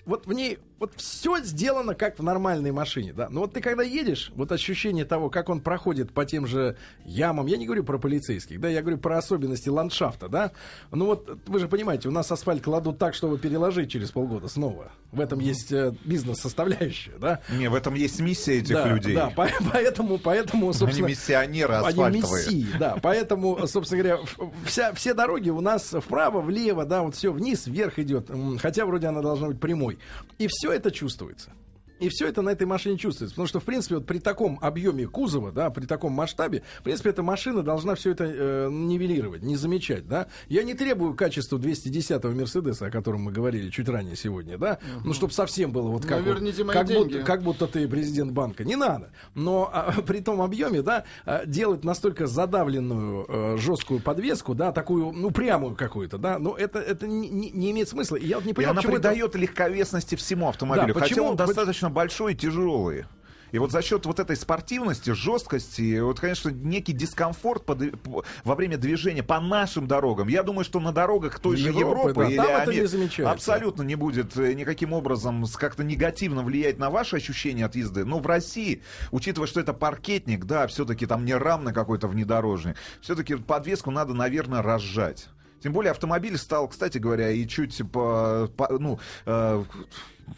вот 0.06 0.26
в 0.26 0.32
ней 0.32 0.58
вот 0.78 0.92
все 0.96 1.38
сделано 1.40 1.94
как 1.94 2.18
в 2.18 2.22
нормальной 2.22 2.70
машине, 2.70 3.12
да. 3.12 3.28
Но 3.30 3.40
вот 3.40 3.52
ты 3.52 3.60
когда 3.60 3.82
едешь, 3.82 4.32
вот 4.34 4.52
ощущение 4.52 5.04
того, 5.04 5.28
как 5.30 5.48
он 5.48 5.60
проходит 5.60 6.12
по 6.12 6.24
тем 6.24 6.46
же 6.46 6.76
ямам, 7.04 7.46
я 7.46 7.56
не 7.56 7.66
говорю 7.66 7.84
про 7.84 7.98
полицейских, 7.98 8.60
да, 8.60 8.68
я 8.68 8.80
говорю 8.80 8.98
про 8.98 9.18
особенности 9.18 9.68
ландшафта, 9.68 10.28
да. 10.28 10.52
Ну 10.92 11.06
вот 11.06 11.38
вы 11.46 11.58
же 11.58 11.68
понимаете, 11.68 12.08
у 12.08 12.12
нас 12.12 12.30
асфальт 12.30 12.62
кладут 12.62 12.98
так, 12.98 13.14
чтобы 13.14 13.38
переложить 13.38 13.90
через 13.90 14.10
полгода 14.10 14.48
снова. 14.48 14.92
В 15.10 15.20
этом 15.20 15.40
есть 15.40 15.72
э, 15.72 15.94
бизнес-составляющая, 16.04 17.14
да. 17.18 17.40
Не, 17.50 17.68
в 17.68 17.74
этом 17.74 17.94
есть 17.94 18.20
миссия 18.20 18.58
этих 18.58 18.74
да, 18.74 18.88
людей. 18.88 19.14
Да, 19.14 19.30
по- 19.30 19.48
поэтому, 19.72 20.18
поэтому, 20.18 20.66
Они 20.66 20.74
собственно... 20.74 21.06
миссионеры 21.06 21.74
Они 21.74 21.88
асфальтовые. 21.88 22.44
мессии, 22.44 22.66
да. 22.78 22.96
Поэтому, 23.02 23.66
собственно 23.66 24.02
говоря, 24.02 24.20
вся, 24.64 24.92
все 24.92 25.14
дороги 25.14 25.50
у 25.50 25.60
нас 25.60 25.92
вправо, 25.92 26.40
влево, 26.40 26.84
да, 26.84 27.02
вот 27.02 27.14
все 27.14 27.32
вниз, 27.32 27.66
вверх 27.66 27.98
идет. 27.98 28.30
Хотя 28.60 28.86
вроде 28.86 29.06
она 29.08 29.22
должна 29.22 29.48
быть 29.48 29.60
прямой. 29.60 29.98
И 30.38 30.46
все 30.46 30.67
это 30.72 30.90
чувствуется. 30.90 31.52
И 32.00 32.08
все 32.08 32.26
это 32.28 32.42
на 32.42 32.50
этой 32.50 32.66
машине 32.66 32.96
чувствуется. 32.96 33.34
Потому 33.34 33.48
что, 33.48 33.60
в 33.60 33.64
принципе, 33.64 33.96
вот 33.96 34.06
при 34.06 34.18
таком 34.18 34.58
объеме 34.60 35.06
кузова, 35.06 35.52
да, 35.52 35.70
при 35.70 35.86
таком 35.86 36.12
масштабе, 36.12 36.62
в 36.80 36.82
принципе, 36.82 37.10
эта 37.10 37.22
машина 37.22 37.62
должна 37.62 37.94
все 37.94 38.10
это 38.12 38.24
э, 38.24 38.68
нивелировать, 38.70 39.42
не 39.42 39.56
замечать, 39.56 40.06
да. 40.08 40.28
Я 40.48 40.62
не 40.62 40.74
требую 40.74 41.14
качества 41.14 41.58
210-го 41.58 42.28
Мерседеса, 42.30 42.86
о 42.86 42.90
котором 42.90 43.22
мы 43.22 43.32
говорили 43.32 43.70
чуть 43.70 43.88
ранее 43.88 44.16
сегодня, 44.16 44.58
да. 44.58 44.78
Ну, 45.04 45.12
чтобы 45.12 45.32
совсем 45.32 45.72
было 45.72 45.88
вот 45.88 46.04
как, 46.06 46.18
Ну, 46.20 46.24
вот- 46.26 46.34
верните 46.40 46.64
мои 46.64 46.74
как, 46.74 46.86
деньги. 46.86 47.12
будто, 47.14 47.24
как 47.24 47.42
будто 47.42 47.66
ты 47.66 47.88
президент 47.88 48.32
банка. 48.32 48.64
Не 48.64 48.76
надо. 48.76 49.10
Но 49.34 49.68
а, 49.72 49.92
при 50.06 50.20
том 50.20 50.40
объеме, 50.40 50.82
да, 50.82 51.04
а, 51.26 51.44
делать 51.46 51.84
настолько 51.84 52.26
задавленную 52.26 53.26
э, 53.28 53.56
жесткую 53.58 54.00
подвеску, 54.00 54.54
да, 54.54 54.72
такую, 54.72 55.12
ну, 55.12 55.30
прямую 55.30 55.74
какую-то, 55.74 56.18
да, 56.18 56.38
ну, 56.38 56.54
это, 56.54 56.78
это 56.78 57.06
не, 57.06 57.28
не- 57.28 57.50
не 57.50 57.70
имеет 57.72 57.88
смысла. 57.88 58.16
И 58.16 58.26
я 58.26 58.36
вот 58.36 58.44
не 58.44 58.52
И 58.52 58.54
понимаю, 58.54 58.72
она 58.72 58.80
почему 58.82 58.96
это- 58.96 59.08
придает 59.10 59.34
легковесности 59.34 60.14
всему 60.14 60.48
автомобилю. 60.48 60.88
Да, 60.88 60.94
хотя 60.94 61.06
почему- 61.14 61.26
он 61.30 61.36
достаточно 61.36 61.87
большой 61.88 62.32
и 62.32 62.36
тяжелый. 62.36 63.04
И 63.50 63.58
вот 63.58 63.72
за 63.72 63.80
счет 63.80 64.04
вот 64.04 64.20
этой 64.20 64.36
спортивности, 64.36 65.08
жесткости, 65.14 66.00
вот, 66.00 66.20
конечно, 66.20 66.50
некий 66.50 66.92
дискомфорт 66.92 67.64
под- 67.64 67.98
по- 68.02 68.22
во 68.44 68.54
время 68.54 68.76
движения 68.76 69.22
по 69.22 69.40
нашим 69.40 69.86
дорогам. 69.86 70.28
Я 70.28 70.42
думаю, 70.42 70.64
что 70.66 70.80
на 70.80 70.92
дорогах 70.92 71.38
той 71.38 71.56
же 71.56 71.70
Европы, 71.70 72.12
да, 72.14 72.26
или 72.28 72.36
там 72.36 72.46
это 72.46 72.74
не 72.74 72.86
замечается. 72.86 73.30
абсолютно 73.32 73.82
не 73.84 73.94
будет 73.94 74.36
э, 74.36 74.52
никаким 74.52 74.92
образом 74.92 75.46
как-то 75.56 75.82
негативно 75.82 76.42
влиять 76.42 76.78
на 76.78 76.90
ваши 76.90 77.16
ощущения 77.16 77.64
от 77.64 77.74
езды. 77.74 78.04
Но 78.04 78.18
в 78.18 78.26
России, 78.26 78.82
учитывая, 79.12 79.48
что 79.48 79.60
это 79.60 79.72
паркетник, 79.72 80.44
да, 80.44 80.66
все-таки 80.66 81.06
там 81.06 81.24
не 81.24 81.34
рамный 81.34 81.72
какой-то 81.72 82.06
внедорожник, 82.06 82.76
все-таки 83.00 83.36
подвеску 83.36 83.90
надо, 83.90 84.12
наверное, 84.12 84.60
разжать. 84.60 85.28
Тем 85.60 85.72
более 85.72 85.90
автомобиль 85.90 86.36
стал, 86.38 86.68
кстати 86.68 86.98
говоря, 86.98 87.30
и 87.30 87.46
чуть 87.46 87.82
по, 87.90 88.48
по- 88.56 88.78
ну, 88.78 88.98
э, 89.26 89.64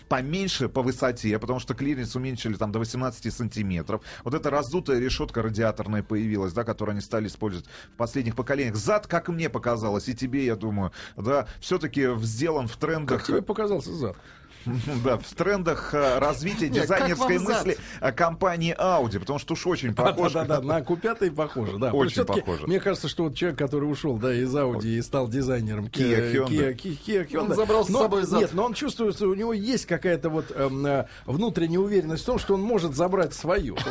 поменьше 0.08 0.68
по 0.68 0.82
высоте, 0.82 1.38
потому 1.38 1.60
что 1.60 1.74
клиренс 1.74 2.14
уменьшили 2.16 2.54
там 2.54 2.72
до 2.72 2.78
18 2.78 3.32
сантиметров. 3.32 4.02
Вот 4.24 4.34
эта 4.34 4.50
раздутая 4.50 4.98
решетка 4.98 5.42
радиаторная 5.42 6.02
появилась, 6.02 6.52
да, 6.52 6.64
которую 6.64 6.92
они 6.92 7.00
стали 7.00 7.26
использовать 7.26 7.66
в 7.94 7.96
последних 7.96 8.36
поколениях. 8.36 8.76
Зад, 8.76 9.06
как 9.06 9.28
мне 9.28 9.48
показалось, 9.48 10.08
и 10.08 10.14
тебе, 10.14 10.44
я 10.44 10.56
думаю, 10.56 10.92
да, 11.16 11.46
все-таки 11.60 12.08
сделан 12.20 12.68
в 12.68 12.76
трендах... 12.76 13.18
Как 13.18 13.26
тебе 13.26 13.42
показался 13.42 13.92
зад? 13.92 14.16
Да, 15.04 15.18
в 15.18 15.34
трендах 15.34 15.94
э, 15.94 16.18
развития 16.18 16.68
дизайнерской 16.68 17.38
мысли 17.38 17.78
компании 18.14 18.76
Audi, 18.78 19.18
потому 19.18 19.38
что 19.38 19.54
уж 19.54 19.66
очень 19.66 19.94
похож. 19.94 20.32
Да, 20.32 20.44
да, 20.44 20.60
да, 20.60 20.66
на 20.66 20.80
Q5 20.80 21.30
похоже, 21.30 21.78
да. 21.78 21.92
Очень 21.92 22.24
похоже. 22.24 22.66
Мне 22.66 22.80
кажется, 22.80 23.08
что 23.08 23.24
вот 23.24 23.34
человек, 23.34 23.58
который 23.58 23.84
ушел, 23.84 24.18
да, 24.18 24.34
из 24.34 24.54
Audi 24.54 24.98
и 24.98 25.02
стал 25.02 25.28
дизайнером 25.28 25.86
Kia 25.86 26.32
Hyundai. 26.32 26.48
Kia, 26.48 26.76
Kia, 26.76 26.98
Kia 27.06 27.28
Hyundai. 27.28 27.50
Он 27.50 27.54
забрал 27.54 27.84
с 27.84 27.88
собой 27.88 28.22
зад. 28.22 28.40
Нет, 28.40 28.50
но 28.54 28.64
он 28.64 28.74
чувствует, 28.74 29.16
что 29.16 29.28
у 29.28 29.34
него 29.34 29.52
есть 29.52 29.86
какая-то 29.86 30.28
вот 30.30 30.50
эм, 30.54 30.86
э, 30.86 31.06
внутренняя 31.26 31.80
уверенность 31.80 32.22
в 32.22 32.26
том, 32.26 32.38
что 32.38 32.54
он 32.54 32.62
может 32.62 32.94
забрать 32.94 33.34
свою. 33.34 33.76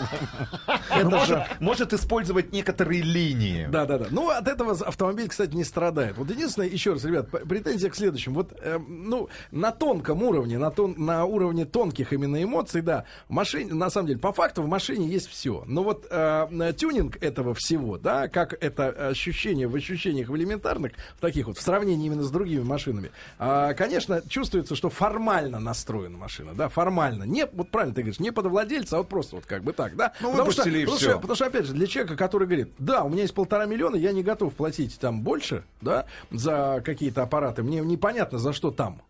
Ну, 1.02 1.12
может, 1.12 1.28
же... 1.28 1.48
может 1.60 1.94
использовать 1.94 2.52
некоторые 2.52 3.02
линии. 3.02 3.68
Да, 3.72 3.86
да, 3.86 4.00
да. 4.00 4.08
Ну, 4.10 4.30
от 4.30 4.48
этого 4.48 4.74
автомобиль, 4.74 5.30
кстати, 5.30 5.56
не 5.56 5.64
страдает. 5.64 6.18
Вот 6.18 6.30
единственное, 6.30 6.68
еще 6.68 6.94
раз, 6.94 7.06
ребят, 7.06 7.30
претензия 7.30 7.90
к 7.90 7.96
следующему. 7.96 8.36
Вот, 8.36 8.54
эм, 8.62 9.10
ну, 9.10 9.30
на 9.52 9.72
тонком 9.72 10.24
уровне, 10.24 10.58
на, 10.60 10.70
тон, 10.72 10.96
на 10.98 11.26
уровне 11.26 11.66
тонких 11.66 12.14
именно 12.14 12.42
эмоций, 12.44 12.82
да, 12.82 13.06
в 13.28 13.34
машине, 13.34 13.74
на 13.74 13.90
самом 13.90 14.08
деле, 14.08 14.20
по 14.20 14.32
факту 14.34 14.62
в 14.62 14.68
машине 14.68 15.08
есть 15.08 15.28
все. 15.30 15.64
Но 15.66 15.84
вот 15.84 16.06
э, 16.10 16.74
тюнинг 16.78 17.18
этого 17.24 17.54
всего, 17.54 17.98
да, 17.98 18.28
как 18.28 18.54
это 18.64 18.90
ощущение 19.10 19.68
в 19.68 19.76
ощущениях 19.76 20.30
в 20.30 20.36
элементарных, 20.36 20.92
в 21.18 21.22
таких 21.22 21.48
вот, 21.48 21.58
в 21.58 21.62
сравнении 21.62 22.06
именно 22.08 22.24
с 22.24 22.32
другими 22.32 22.62
машинами, 22.64 23.12
а, 23.40 23.74
конечно, 23.74 24.22
чувствуется, 24.28 24.76
что 24.76 24.90
формально 24.90 25.60
настроена 25.60 26.18
машина, 26.18 26.52
да, 26.54 26.70
формально. 26.70 27.24
Не, 27.24 27.46
вот 27.48 27.70
правильно 27.72 27.96
ты 27.96 28.02
говоришь, 28.02 28.20
не 28.20 28.32
под 28.32 28.46
владельца, 28.48 28.96
а 28.98 29.00
вот 29.00 29.10
просто 29.10 29.36
вот 29.38 29.46
как 29.46 29.64
бы 29.64 29.74
так, 29.74 29.96
да. 29.96 30.14
Ну, 30.22 30.32
Потому 30.32 30.52
что- 30.52 30.64
потому 30.64 30.98
что- 30.98 31.20
Потому 31.20 31.36
что, 31.36 31.46
опять 31.46 31.66
же, 31.66 31.74
для 31.74 31.88
человека, 31.88 32.16
который 32.18 32.48
говорит, 32.48 32.74
да, 32.80 33.04
у 33.04 33.10
меня 33.10 33.22
есть 33.24 33.34
полтора 33.34 33.66
миллиона, 33.66 33.96
я 33.96 34.12
не 34.12 34.24
готов 34.24 34.54
платить 34.54 35.00
там 35.00 35.22
больше, 35.22 35.64
да, 35.82 36.06
за 36.32 36.82
какие-то 36.84 37.22
аппараты, 37.24 37.64
мне 37.64 37.80
непонятно, 37.82 38.40
за 38.40 38.52
что 38.54 38.72
там. 38.72 39.02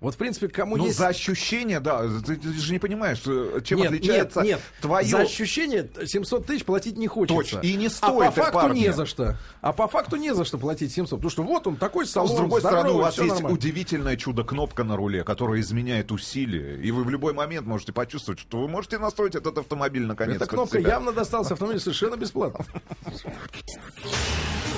Вот, 0.00 0.14
в 0.14 0.16
принципе, 0.16 0.48
кому 0.48 0.76
Ну, 0.78 0.86
есть... 0.86 0.96
за 0.96 1.08
ощущение, 1.08 1.78
да. 1.78 2.02
Ты, 2.26 2.36
ты 2.36 2.52
же 2.54 2.72
не 2.72 2.78
понимаешь, 2.78 3.20
э, 3.26 3.60
чем 3.62 3.80
нет, 3.80 3.88
отличается 3.88 4.40
нет, 4.40 4.48
нет. 4.56 4.60
твое... 4.80 5.06
За 5.06 5.18
ощущение 5.18 5.90
700 6.06 6.46
тысяч 6.46 6.64
платить 6.64 6.96
не 6.96 7.06
хочется. 7.06 7.36
Точно. 7.36 7.58
И 7.60 7.74
не 7.76 7.88
а 7.88 7.90
стоит, 7.90 8.34
по 8.34 8.40
и 8.40 8.42
факту 8.42 8.52
парни. 8.52 8.80
не 8.80 8.92
за 8.94 9.04
что. 9.04 9.36
А 9.60 9.74
по 9.74 9.88
факту 9.88 10.16
не 10.16 10.34
за 10.34 10.46
что 10.46 10.56
платить 10.56 10.92
700. 10.92 11.18
Потому 11.18 11.30
что 11.30 11.42
вот 11.42 11.66
он 11.66 11.76
такой 11.76 12.04
Но, 12.06 12.10
салон, 12.10 12.30
с 12.30 12.34
другой 12.34 12.60
стороны, 12.60 12.78
у 12.80 12.82
здоровый, 12.84 13.04
вас 13.04 13.18
есть 13.18 13.28
нормально. 13.28 13.58
удивительное 13.58 14.16
чудо-кнопка 14.16 14.84
на 14.84 14.96
руле, 14.96 15.22
которая 15.22 15.60
изменяет 15.60 16.10
усилие. 16.12 16.78
И 16.82 16.90
вы 16.92 17.04
в 17.04 17.10
любой 17.10 17.34
момент 17.34 17.66
можете 17.66 17.92
почувствовать, 17.92 18.40
что 18.40 18.58
вы 18.62 18.68
можете 18.68 18.96
настроить 18.96 19.34
этот 19.34 19.58
автомобиль 19.58 20.06
наконец 20.06 20.36
Эта 20.36 20.46
кнопка 20.46 20.78
явно 20.78 21.12
досталась 21.12 21.50
автомобилю 21.50 21.80
совершенно 21.80 22.16
бесплатно. 22.16 22.64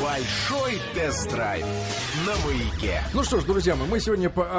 Большой 0.03 0.81
тест-драйв 0.95 1.65
на 2.27 2.35
маяке. 2.45 3.01
Ну 3.15 3.23
что 3.23 3.39
ж, 3.41 3.45
друзья 3.45 3.77
мои, 3.77 3.87
мы 3.89 4.01
сегодня 4.01 4.29
по- 4.31 4.59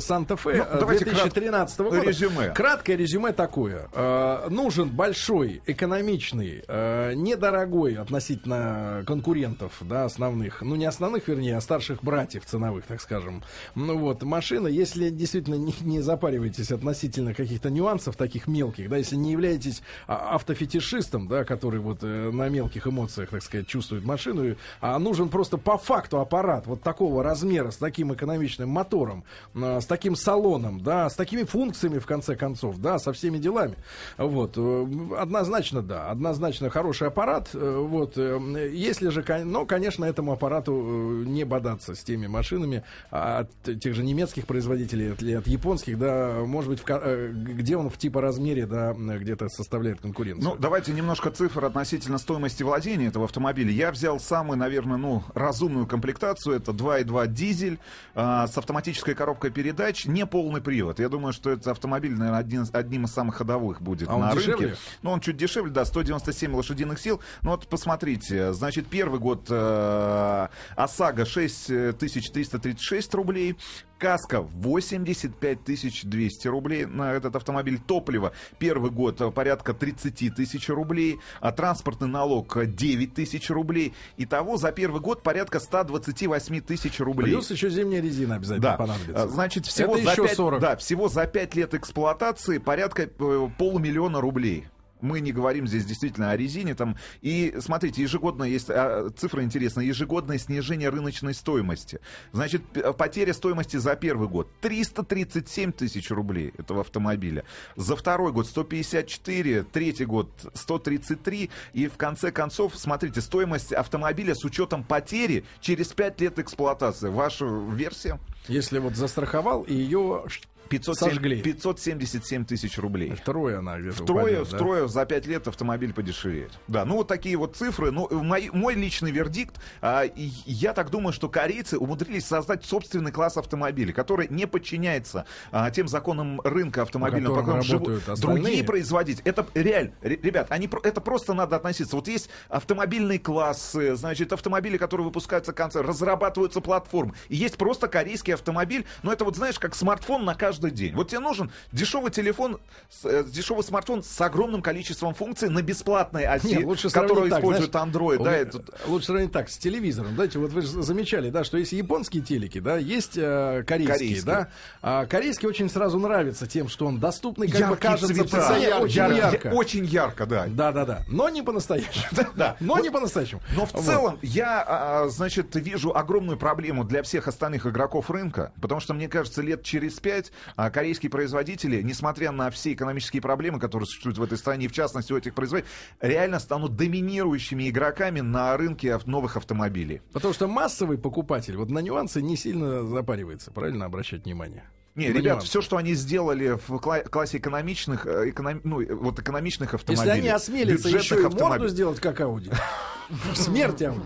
обсуждали 0.00 0.20
Санта-Фе 0.20 0.52
Ну, 0.56 0.64
э, 0.64 0.78
давайте 0.80 1.04
2013 1.04 1.78
года. 1.80 2.00
резюме. 2.00 2.52
Краткое 2.54 2.96
резюме 2.96 3.32
такое. 3.32 3.88
Э, 3.92 4.48
нужен 4.50 4.88
большой, 4.88 5.62
экономичный, 5.66 6.64
э, 6.66 7.12
недорогой 7.14 7.94
относительно 7.94 9.04
конкурентов, 9.06 9.72
да, 9.80 10.04
основных, 10.04 10.62
ну 10.62 10.74
не 10.76 10.86
основных, 10.86 11.28
вернее, 11.28 11.56
а 11.56 11.60
старших 11.60 12.02
братьев 12.02 12.44
ценовых, 12.44 12.84
так 12.86 13.00
скажем. 13.00 13.42
Ну 13.74 13.98
вот, 13.98 14.22
машина, 14.22 14.66
если 14.66 15.10
действительно 15.10 15.54
не, 15.54 15.74
не 15.80 16.00
запариваетесь 16.00 16.72
относительно 16.72 17.34
каких-то 17.34 17.70
нюансов 17.70 18.16
таких 18.16 18.48
мелких, 18.48 18.88
да, 18.88 18.96
если 18.96 19.16
не 19.16 19.32
являетесь 19.32 19.82
а, 20.06 20.34
автофетишистом, 20.34 21.28
да, 21.28 21.44
который 21.44 21.80
вот 21.80 21.98
э, 22.02 22.30
на 22.30 22.48
мелких 22.48 22.86
эмоциях, 22.86 23.30
так 23.30 23.42
сказать, 23.42 23.66
чувствует 23.66 24.04
машину, 24.04 24.56
а 24.80 24.98
нужен 24.98 25.28
просто 25.28 25.58
по 25.58 25.78
факту 25.78 26.20
аппарат 26.20 26.66
вот 26.66 26.82
такого 26.82 27.22
размера, 27.22 27.70
с 27.70 27.76
таким 27.76 28.12
экономичным 28.12 28.68
мотором, 28.68 29.24
э, 29.54 29.80
с 29.80 29.86
таким 29.90 30.14
салоном, 30.14 30.80
да, 30.80 31.10
с 31.10 31.16
такими 31.16 31.42
функциями, 31.42 31.98
в 31.98 32.06
конце 32.06 32.36
концов, 32.36 32.78
да, 32.78 33.00
со 33.00 33.12
всеми 33.12 33.38
делами. 33.38 33.74
Вот, 34.18 34.52
э, 34.56 34.86
однозначно, 35.18 35.82
да, 35.82 36.10
однозначно 36.10 36.70
хороший 36.70 37.08
аппарат, 37.08 37.50
э, 37.54 37.76
вот, 37.76 38.16
э, 38.16 38.70
если 38.72 39.08
же, 39.08 39.24
но, 39.44 39.66
конечно, 39.66 40.04
этому 40.04 40.32
аппарату 40.32 40.72
э, 40.72 41.24
не 41.26 41.42
бодаться 41.42 41.96
с 41.96 42.04
теми 42.04 42.28
машинами 42.28 42.84
а 43.10 43.40
от 43.40 43.80
тех 43.80 43.94
же 43.96 44.04
немецких 44.04 44.46
производителей 44.46 45.12
или 45.18 45.32
от 45.32 45.48
японских, 45.48 45.98
да, 45.98 46.36
может 46.46 46.70
быть, 46.70 46.80
в 46.80 46.88
э, 46.88 47.32
где 47.32 47.76
он 47.76 47.90
в 47.90 47.98
типа 47.98 48.20
размере, 48.20 48.66
да, 48.66 48.92
где-то 48.92 49.48
составляет 49.48 50.00
конкуренцию. 50.00 50.50
Ну, 50.50 50.56
давайте 50.56 50.92
немножко 50.92 51.32
цифр 51.32 51.64
относительно 51.64 52.18
стоимости 52.18 52.62
владения 52.62 53.08
этого 53.08 53.24
автомобиля. 53.24 53.72
Я 53.72 53.90
взял 53.90 54.20
самую, 54.20 54.56
наверное, 54.56 54.98
ну, 54.98 55.24
разумную 55.34 55.88
комплектацию. 55.88 56.54
Это 56.54 56.70
2.2 56.70 57.26
дизель 57.26 57.80
а, 58.14 58.46
с 58.46 58.56
автоматической 58.56 59.14
коробкой 59.14 59.50
передач, 59.50 59.79
не 60.06 60.26
полный 60.26 60.60
привод. 60.60 60.98
Я 61.00 61.08
думаю, 61.08 61.32
что 61.32 61.50
этот 61.50 61.68
автомобиль, 61.68 62.12
наверное, 62.12 62.38
один, 62.40 62.66
одним 62.72 63.04
из 63.04 63.12
самых 63.12 63.36
ходовых 63.36 63.80
будет 63.80 64.08
А 64.08 64.16
на 64.16 64.32
дешевле? 64.34 64.66
рынке. 64.68 64.80
Ну, 65.02 65.10
он 65.10 65.20
чуть 65.20 65.36
дешевле, 65.36 65.70
да, 65.72 65.84
197 65.84 66.54
лошадиных 66.54 66.98
сил. 67.00 67.20
Ну, 67.42 67.50
вот 67.50 67.68
посмотрите, 67.68 68.52
значит, 68.52 68.86
первый 68.86 69.20
год 69.20 69.46
э, 69.48 70.48
ОСАГО 70.76 71.24
6336 71.24 73.14
рублей, 73.14 73.56
Каска 74.00 74.40
85 74.40 75.58
200 76.04 76.48
рублей 76.48 76.86
на 76.86 77.12
этот 77.12 77.36
автомобиль. 77.36 77.78
Топливо 77.78 78.32
первый 78.58 78.90
год 78.90 79.20
порядка 79.34 79.74
30 79.74 80.34
тысяч 80.34 80.70
рублей, 80.70 81.18
а 81.40 81.52
транспортный 81.52 82.08
налог 82.08 82.56
э, 82.56 82.64
9 82.64 83.12
тысяч 83.12 83.50
рублей. 83.50 83.92
Итого 84.16 84.56
за 84.56 84.72
первый 84.72 85.02
год 85.02 85.22
порядка 85.22 85.60
128 85.60 86.60
тысяч 86.62 86.98
рублей. 86.98 87.32
Плюс 87.32 87.50
еще 87.50 87.68
зимняя 87.68 88.00
резина 88.00 88.36
обязательно 88.36 88.70
Да, 88.70 88.76
понадобится. 88.78 89.28
Значит, 89.28 89.66
всего 89.66 89.96
Это 89.96 90.04
за, 90.04 90.10
еще 90.12 90.22
5, 90.22 90.36
40. 90.36 90.60
да, 90.60 90.76
всего 90.76 91.08
за 91.08 91.26
5 91.26 91.54
лет 91.54 91.74
эксплуатации 91.74 92.56
порядка 92.56 93.02
э, 93.02 93.48
полумиллиона 93.58 94.22
рублей. 94.22 94.66
Мы 95.00 95.20
не 95.20 95.32
говорим 95.32 95.66
здесь 95.66 95.84
действительно 95.84 96.30
о 96.30 96.36
резине. 96.36 96.74
Там. 96.74 96.96
И 97.20 97.56
смотрите, 97.60 98.02
ежегодно 98.02 98.44
есть 98.44 98.68
а, 98.68 99.10
цифра 99.16 99.42
интересная. 99.42 99.84
Ежегодное 99.84 100.38
снижение 100.38 100.88
рыночной 100.88 101.34
стоимости. 101.34 102.00
Значит, 102.32 102.62
потеря 102.96 103.32
стоимости 103.32 103.76
за 103.76 103.96
первый 103.96 104.28
год 104.28 104.48
337 104.60 105.72
тысяч 105.72 106.10
рублей 106.10 106.52
этого 106.58 106.80
автомобиля. 106.80 107.44
За 107.76 107.96
второй 107.96 108.32
год 108.32 108.46
154, 108.46 109.64
третий 109.64 110.04
год 110.04 110.28
133. 110.54 111.50
И 111.72 111.88
в 111.88 111.96
конце 111.96 112.30
концов, 112.30 112.72
смотрите, 112.76 113.20
стоимость 113.20 113.72
автомобиля 113.72 114.34
с 114.34 114.44
учетом 114.44 114.84
потери 114.84 115.44
через 115.60 115.88
5 115.88 116.20
лет 116.20 116.38
эксплуатации. 116.38 117.08
Ваша 117.08 117.46
версия? 117.46 118.18
Если 118.48 118.78
вот 118.78 118.96
застраховал, 118.96 119.62
и 119.62 119.74
ее 119.74 120.24
507 120.70 121.10
Сожгли. 121.10 121.42
577 121.42 122.44
тысяч 122.44 122.78
рублей. 122.78 123.10
втрое 123.10 123.58
она 123.58 123.78
где-то 123.78 124.02
Втрое, 124.04 124.22
упадет, 124.22 124.50
да? 124.50 124.56
втрое 124.56 124.86
за 124.86 125.04
пять 125.04 125.26
лет 125.26 125.48
автомобиль 125.48 125.92
подешевеет. 125.92 126.52
Да, 126.68 126.84
ну 126.84 126.96
вот 126.96 127.08
такие 127.08 127.36
вот 127.36 127.56
цифры. 127.56 127.90
Ну, 127.90 128.08
мой, 128.10 128.50
мой 128.52 128.74
личный 128.74 129.10
вердикт, 129.10 129.56
а, 129.82 130.04
я 130.14 130.72
так 130.72 130.90
думаю, 130.90 131.12
что 131.12 131.28
корейцы 131.28 131.76
умудрились 131.76 132.24
создать 132.24 132.64
собственный 132.64 133.10
класс 133.10 133.36
автомобилей, 133.36 133.92
который 133.92 134.28
не 134.28 134.46
подчиняется 134.46 135.26
а, 135.50 135.70
тем 135.70 135.88
законам 135.88 136.40
рынка 136.42 136.82
автомобильного, 136.82 137.34
По 137.34 137.40
которым 137.40 137.62
живут 137.62 138.02
другие 138.20 138.62
производители. 138.64 139.24
Это 139.26 139.46
реально, 139.54 139.92
ре- 140.02 140.20
ребят, 140.22 140.46
они, 140.50 140.70
это 140.84 141.00
просто 141.00 141.34
надо 141.34 141.56
относиться. 141.56 141.96
Вот 141.96 142.06
есть 142.06 142.30
автомобильные 142.48 143.18
классы, 143.18 143.96
значит, 143.96 144.32
автомобили, 144.32 144.76
которые 144.76 145.04
выпускаются 145.06 145.52
конца, 145.52 145.82
разрабатываются 145.82 146.60
платформы. 146.60 147.14
И 147.28 147.36
есть 147.36 147.56
просто 147.56 147.88
корейский 147.88 148.34
автомобиль, 148.34 148.86
но 149.02 149.12
это 149.12 149.24
вот, 149.24 149.34
знаешь, 149.36 149.58
как 149.58 149.74
смартфон 149.74 150.24
на 150.24 150.34
каждый 150.60 150.70
день. 150.70 150.94
Вот 150.94 151.08
тебе 151.08 151.20
нужен 151.20 151.50
дешевый 151.72 152.10
телефон, 152.10 152.58
э, 153.04 153.24
дешевый 153.26 153.64
смартфон 153.64 154.02
с 154.02 154.20
огромным 154.20 154.62
количеством 154.62 155.14
функций 155.14 155.48
на 155.48 155.62
бесплатной 155.62 156.24
оси, 156.26 156.46
Нет, 156.48 156.64
лучше 156.64 156.90
которую 156.90 157.30
так, 157.30 157.38
использует 157.40 157.70
знаешь, 157.72 157.88
Android. 157.88 158.22
Да, 158.22 158.32
это- 158.36 158.62
Лучше 158.86 159.06
сравнить 159.06 159.32
так, 159.32 159.48
с 159.48 159.58
телевизором. 159.58 160.14
Знаете, 160.14 160.38
вот 160.38 160.52
вы 160.52 160.62
же 160.62 160.68
замечали, 160.68 161.30
да, 161.30 161.44
что 161.44 161.56
есть 161.58 161.72
японские 161.72 162.22
телеки, 162.22 162.60
да, 162.60 162.76
есть 162.76 163.16
э, 163.16 163.64
корейские, 163.66 163.96
Корейские. 163.98 164.22
да. 164.26 164.48
А 164.82 165.06
корейский 165.06 165.48
очень 165.48 165.68
сразу 165.70 165.98
нравится 165.98 166.46
тем, 166.46 166.68
что 166.68 166.86
он 166.86 166.98
доступный, 167.00 167.48
как 167.48 167.60
бы 167.60 167.66
Яркие 167.74 167.90
кажется, 167.92 168.08
по 168.22 168.28
цвета, 168.28 168.48
цене 168.54 168.74
очень 168.74 168.96
яр- 168.96 169.12
ярко. 169.12 169.46
Очень 169.48 169.84
ярко, 169.84 170.26
да. 170.26 170.46
Да, 170.48 170.72
да, 170.72 170.84
да. 170.84 171.02
Но 171.08 171.28
не 171.28 171.42
по-настоящему. 171.42 172.04
Да. 172.36 172.56
Но 172.60 172.78
не 172.78 172.90
по-настоящему. 172.90 173.40
Но 173.56 173.66
в 173.66 173.72
целом 173.72 174.18
я, 174.22 174.64
а, 174.66 175.08
значит, 175.08 175.54
вижу 175.54 175.94
огромную 175.96 176.38
проблему 176.38 176.84
для 176.84 177.02
всех 177.02 177.28
остальных 177.28 177.66
игроков 177.66 178.10
рынка, 178.10 178.52
потому 178.60 178.80
что, 178.80 178.94
мне 178.94 179.08
кажется, 179.08 179.42
лет 179.42 179.62
через 179.62 179.94
пять 180.00 180.32
а, 180.49 180.49
корейские 180.56 181.10
производители, 181.10 181.82
несмотря 181.82 182.32
на 182.32 182.50
все 182.50 182.72
экономические 182.72 183.22
проблемы, 183.22 183.58
которые 183.60 183.86
существуют 183.86 184.18
в 184.18 184.22
этой 184.22 184.38
стране, 184.38 184.66
и 184.66 184.68
в 184.68 184.72
частности 184.72 185.12
у 185.12 185.16
этих 185.16 185.34
производителей, 185.34 185.72
реально 186.00 186.38
станут 186.38 186.76
доминирующими 186.76 187.68
игроками 187.68 188.20
на 188.20 188.56
рынке 188.56 188.98
новых 189.06 189.36
автомобилей. 189.36 190.02
Потому 190.12 190.34
что 190.34 190.48
массовый 190.48 190.98
покупатель 190.98 191.56
вот 191.56 191.70
на 191.70 191.80
нюансы 191.80 192.22
не 192.22 192.36
сильно 192.36 192.82
запаривается, 192.84 193.50
правильно 193.50 193.86
обращать 193.86 194.24
внимание? 194.24 194.64
Не, 194.96 195.08
На 195.10 195.18
ребят, 195.18 195.42
все, 195.44 195.60
что 195.62 195.76
они 195.76 195.94
сделали 195.94 196.56
в 196.66 196.68
кла- 196.78 197.08
классе 197.08 197.38
экономичных, 197.38 198.06
э, 198.06 198.30
эконом- 198.30 198.60
ну, 198.64 198.80
э, 198.82 198.92
вот 198.92 199.18
экономичных 199.20 199.72
Если 199.72 199.92
автомобилей, 199.92 200.18
они 200.20 200.28
осмелятся 200.28 200.88
еще 200.88 201.16
и 201.20 201.22
морду 201.22 201.68
сделать, 201.68 202.00
как 202.00 202.20
Ауди, 202.20 202.50
смерть 203.34 203.82
Ауди 203.82 204.00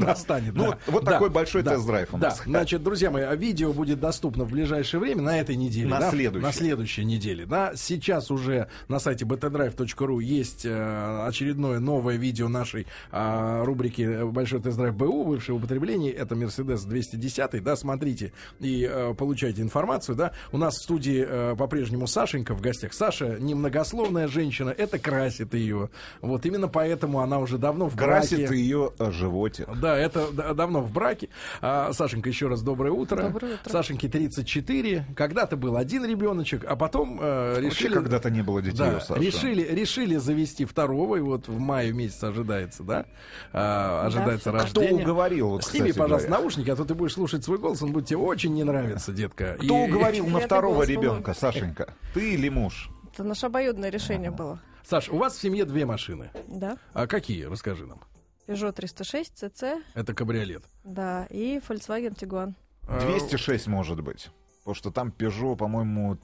достанет. 0.00 0.54
Ну, 0.54 0.74
вот- 0.88 1.04
такой 1.04 1.30
большой 1.30 1.62
тест-драйв 1.62 2.12
у 2.12 2.18
Да, 2.18 2.30
нас. 2.30 2.42
значит, 2.44 2.82
друзья 2.82 3.10
мои, 3.12 3.22
а 3.22 3.34
видео 3.36 3.72
будет 3.72 4.00
доступно 4.00 4.44
в 4.44 4.50
ближайшее 4.50 5.00
время, 5.00 5.22
на 5.22 5.38
этой 5.40 5.54
неделе. 5.56 5.86
На 5.88 6.10
следующей. 6.10 6.44
На 6.44 6.52
следующей 6.52 7.04
неделе. 7.04 7.46
Да, 7.46 7.72
сейчас 7.76 8.30
уже 8.32 8.68
на 8.88 8.98
сайте 8.98 9.24
btdrive.ru 9.24 10.20
есть 10.22 10.66
э, 10.66 11.24
очередное 11.26 11.78
новое 11.78 12.16
видео 12.16 12.48
нашей 12.48 12.86
а, 13.12 13.64
рубрики 13.64 14.24
«Большой 14.24 14.60
тест-драйв 14.60 14.94
БУ», 14.96 15.24
бывшее 15.24 15.56
употребление. 15.56 16.12
Это 16.12 16.34
Mercedes 16.34 16.84
210, 16.86 17.62
да, 17.62 17.76
смотрите 17.76 18.32
и 18.58 18.90
получайте 19.16 19.62
информацию, 19.62 20.15
да. 20.16 20.32
У 20.52 20.58
нас 20.58 20.74
в 20.76 20.82
студии 20.82 21.24
э, 21.26 21.54
по-прежнему 21.56 22.06
Сашенька 22.06 22.54
в 22.54 22.60
гостях. 22.60 22.92
Саша 22.94 23.36
немногословная 23.38 24.28
женщина, 24.28 24.70
это 24.70 24.98
красит 24.98 25.54
ее. 25.54 25.90
Вот 26.22 26.44
именно 26.46 26.68
поэтому 26.68 27.20
она 27.20 27.38
уже 27.38 27.58
давно 27.58 27.88
в 27.88 27.96
Красит 27.96 28.38
браке. 28.40 28.56
ее 28.56 28.92
э, 28.98 29.10
животик. 29.10 29.68
Да, 29.80 29.96
это 29.96 30.32
да- 30.32 30.54
давно 30.54 30.80
в 30.80 30.90
браке. 30.92 31.28
А, 31.60 31.92
Сашенька, 31.92 32.28
еще 32.28 32.48
раз 32.48 32.62
доброе 32.62 32.92
утро. 32.92 33.22
Доброе 33.22 33.54
утро. 33.54 33.70
Сашеньке 33.70 34.08
34. 34.08 35.06
Когда-то 35.14 35.56
был 35.56 35.76
один 35.76 36.04
ребеночек, 36.04 36.64
а 36.66 36.76
потом 36.76 37.18
э, 37.20 37.54
Вообще 37.62 37.66
решили... 37.68 37.94
когда-то 37.94 38.30
не 38.30 38.42
было 38.42 38.62
детей 38.62 38.78
Да, 38.78 38.96
у 38.96 39.00
Саши. 39.00 39.20
решили, 39.20 39.62
решили 39.62 40.16
завести 40.16 40.64
второго, 40.64 41.16
и 41.16 41.20
вот 41.20 41.48
в 41.48 41.58
мае 41.58 41.92
месяце 41.92 42.24
ожидается, 42.24 42.82
да? 42.82 43.04
А, 43.52 44.06
ожидается 44.06 44.52
Да. 44.52 44.58
Кто 44.60 44.80
рождение. 44.80 45.04
уговорил, 45.04 45.48
вот, 45.50 45.64
Сними, 45.64 45.88
кстати 45.90 45.98
пожалуйста, 45.98 46.28
говоря? 46.28 46.42
наушники, 46.42 46.70
а 46.70 46.76
то 46.76 46.84
ты 46.84 46.94
будешь 46.94 47.12
слушать 47.12 47.44
свой 47.44 47.58
голос, 47.58 47.82
он 47.82 47.92
будет 47.92 48.06
тебе 48.06 48.18
очень 48.18 48.54
не 48.54 48.64
нравиться, 48.64 49.12
детка. 49.12 49.54
Кто 49.58 49.64
И- 49.64 49.68
уговорил 49.90 50.05
на 50.06 50.12
Приятный 50.12 50.40
второго 50.46 50.82
ребенка, 50.84 51.34
Сашенька? 51.34 51.94
Ты 52.14 52.34
или 52.34 52.48
муж? 52.48 52.90
Это 53.12 53.24
наше 53.24 53.46
обоюдное 53.46 53.90
решение 53.90 54.30
было. 54.30 54.60
Саш, 54.84 55.08
у 55.08 55.16
вас 55.16 55.36
в 55.36 55.40
семье 55.40 55.64
две 55.64 55.84
машины. 55.86 56.30
Да. 56.46 56.78
А 56.92 57.06
какие? 57.06 57.44
Расскажи 57.44 57.86
нам. 57.86 58.00
Peugeot 58.46 58.72
306, 58.72 59.42
CC, 59.42 59.82
Это 59.94 60.14
кабриолет. 60.14 60.64
да, 60.84 61.26
и 61.30 61.58
Volkswagen 61.58 62.14
Tiguan. 62.16 62.54
А, 62.86 63.00
206 63.00 63.66
может 63.66 64.00
быть. 64.00 64.30
Потому 64.60 64.74
что 64.76 64.90
там 64.92 65.12
Peugeot, 65.16 65.56
по-моему, 65.56 66.16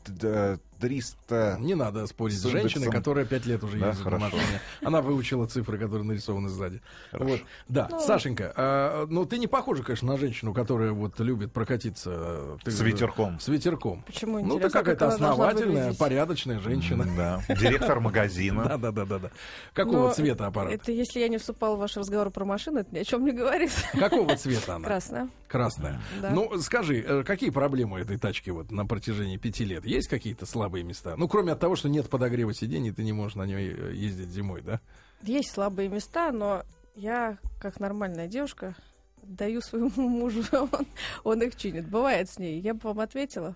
300... 0.83 1.59
Не 1.61 1.75
надо 1.77 2.07
спорить 2.09 2.37
с 2.39 2.43
женщиной, 2.45 2.91
которая 2.91 3.25
пять 3.25 3.47
лет 3.47 3.63
уже 3.63 3.79
Да, 3.79 3.89
ездит 3.89 4.05
на 4.05 4.11
хорошо. 4.11 4.37
машине. 4.37 4.61
Она 4.83 5.01
выучила 5.01 5.47
цифры, 5.47 5.79
которые 5.79 6.05
нарисованы 6.05 6.49
сзади. 6.49 6.81
Вот. 7.13 7.41
Да, 7.69 7.89
Ну. 7.91 8.01
Сашенька, 8.01 8.53
а, 8.57 9.07
ну 9.09 9.25
ты 9.25 9.39
не 9.39 9.47
похожа, 9.47 9.85
конечно, 9.85 10.09
на 10.09 10.19
женщину, 10.19 10.53
которая 10.53 10.91
вот 10.93 11.19
любит 11.21 11.53
прокатиться. 11.53 12.59
Ты- 12.65 12.71
С 12.73 12.81
ветерком. 12.81 13.39
С 13.39 13.47
ветерком. 13.49 14.03
Почему 14.07 14.41
Ну, 14.41 14.41
ты 14.41 14.55
интересно, 14.57 14.81
какая-то 14.81 15.05
как 15.07 15.15
основательная, 15.15 15.95
порядочная 15.95 16.59
женщина. 16.59 17.07
Да. 17.17 17.43
Директор 17.55 18.01
магазина. 18.01 18.65
Да, 18.65 18.77
да, 18.77 18.91
да, 18.91 19.05
да, 19.05 19.19
да. 19.21 19.31
Какого 19.73 20.13
цвета 20.13 20.47
аппарат? 20.49 20.73
Это 20.73 20.91
если 20.91 21.21
я 21.21 21.29
не 21.29 21.39
вступала 21.39 21.77
в 21.77 21.79
ваш 21.79 21.97
разговор 21.97 22.31
про 22.31 22.45
машины, 22.45 22.81
это 22.81 22.93
ни 22.95 22.99
о 22.99 23.05
чем 23.05 23.25
не 23.25 23.31
говорит. 23.33 23.71
Какого 23.93 24.35
цвета 24.37 24.77
она? 24.77 24.87
Красная. 24.89 25.29
Красная. 25.49 26.01
Да. 26.21 26.31
Ну, 26.31 26.59
скажи, 26.63 27.05
э, 27.07 27.25
какие 27.25 27.51
проблемы 27.51 28.01
этой 28.01 28.17
тачки 28.19 28.49
вот 28.51 28.71
на 28.73 28.87
протяжении 28.87 29.37
пяти 29.37 29.65
лет? 29.67 29.85
Есть 29.85 30.09
какие-то 30.09 30.47
слабые 30.47 30.72
места? 30.81 31.15
Ну, 31.17 31.29
кроме 31.29 31.53
от 31.53 31.61
того, 31.61 31.77
что 31.77 31.91
нет 31.91 32.09
подогрева 32.09 32.55
сидений, 32.55 32.93
ты 32.93 33.05
не 33.05 33.13
можешь 33.13 33.37
на 33.37 33.45
ней 33.45 33.71
э, 33.71 33.93
ездить 33.95 34.31
зимой, 34.31 34.63
да? 34.63 34.81
Есть 35.23 35.51
слабые 35.51 35.91
места, 35.91 36.33
но 36.33 36.63
я, 36.95 37.37
как 37.61 37.79
нормальная 37.81 38.27
девушка, 38.27 38.75
даю 39.23 39.61
своему 39.61 39.91
мужу, 39.97 40.43
он, 40.53 40.87
он 41.25 41.43
их 41.43 41.57
чинит. 41.57 41.89
Бывает 41.89 42.31
с 42.31 42.39
ней. 42.39 42.59
Я 42.61 42.73
бы 42.73 42.81
вам 42.85 43.01
ответила. 43.01 43.55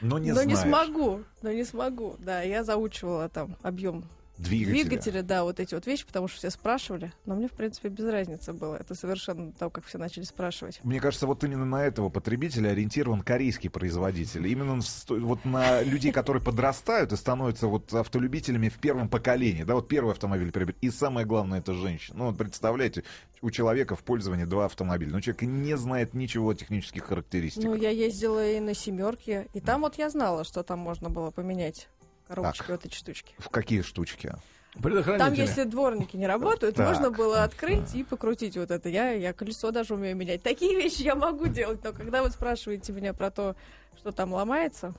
Но 0.00 0.18
не 0.18 0.32
но 0.32 0.42
не 0.42 0.56
смогу. 0.56 1.24
Но 1.42 1.52
не 1.52 1.64
смогу. 1.64 2.16
Да, 2.18 2.42
я 2.42 2.64
заучивала 2.64 3.28
там 3.28 3.56
объем 3.62 4.04
Двигателя. 4.38 4.84
двигателя, 4.84 5.22
да, 5.22 5.42
вот 5.42 5.58
эти 5.58 5.74
вот 5.74 5.86
вещи, 5.86 6.06
потому 6.06 6.28
что 6.28 6.38
все 6.38 6.50
спрашивали. 6.50 7.12
Но 7.26 7.34
мне, 7.34 7.48
в 7.48 7.52
принципе, 7.52 7.88
без 7.88 8.04
разницы 8.04 8.52
было. 8.52 8.76
Это 8.76 8.94
совершенно 8.94 9.52
то, 9.52 9.68
как 9.68 9.84
все 9.84 9.98
начали 9.98 10.22
спрашивать. 10.22 10.80
Мне 10.84 11.00
кажется, 11.00 11.26
вот 11.26 11.42
именно 11.42 11.64
на 11.64 11.84
этого 11.84 12.08
потребителя 12.08 12.70
ориентирован 12.70 13.22
корейский 13.22 13.68
производитель. 13.68 14.46
Именно 14.46 14.80
вот 15.08 15.44
на 15.44 15.82
людей, 15.82 16.12
которые 16.12 16.42
подрастают 16.42 17.12
и 17.12 17.16
становятся 17.16 17.66
вот 17.66 17.92
автолюбителями 17.92 18.68
в 18.68 18.78
первом 18.78 19.08
поколении. 19.08 19.64
Да, 19.64 19.74
вот 19.74 19.88
первый 19.88 20.12
автомобиль 20.12 20.52
приобрет. 20.52 20.76
И 20.80 20.90
самое 20.90 21.26
главное, 21.26 21.58
это 21.58 21.74
женщина. 21.74 22.18
Ну, 22.18 22.26
вот 22.26 22.38
представляете, 22.38 23.02
у 23.42 23.50
человека 23.50 23.96
в 23.96 24.04
пользовании 24.04 24.44
два 24.44 24.66
автомобиля. 24.66 25.12
Но 25.12 25.20
человек 25.20 25.42
не 25.42 25.76
знает 25.76 26.14
ничего 26.14 26.50
о 26.50 26.54
технических 26.54 27.04
характеристиках. 27.04 27.70
Ну, 27.70 27.74
я 27.74 27.90
ездила 27.90 28.46
и 28.48 28.60
на 28.60 28.74
семерке, 28.74 29.48
и 29.52 29.60
там 29.60 29.80
вот 29.80 29.96
я 29.98 30.10
знала, 30.10 30.44
что 30.44 30.62
там 30.62 30.78
можно 30.78 31.10
было 31.10 31.30
поменять 31.30 31.88
коробочки 32.28 32.58
Так. 32.58 32.68
вот 32.68 32.86
эти 32.86 32.94
штучки. 32.94 33.34
В 33.38 33.48
какие 33.48 33.82
штучки? 33.82 34.32
Там, 34.80 35.32
если 35.32 35.64
дворники 35.64 36.16
не 36.16 36.26
работают, 36.26 36.76
Так. 36.76 36.86
можно 36.86 37.10
было 37.10 37.42
открыть 37.42 37.94
и 37.94 38.04
покрутить 38.04 38.56
вот 38.56 38.70
это. 38.70 38.88
Я, 38.88 39.10
я 39.12 39.32
колесо 39.32 39.70
даже 39.72 39.94
умею 39.94 40.14
менять. 40.16 40.42
Такие 40.42 40.76
вещи 40.76 41.02
я 41.02 41.16
могу 41.16 41.48
делать, 41.48 41.82
но 41.82 41.92
когда 41.92 42.22
вы 42.22 42.30
спрашиваете 42.30 42.92
меня 42.92 43.12
про 43.12 43.30
то, 43.30 43.56
что 43.96 44.12
там 44.12 44.32
ломается, 44.32 44.94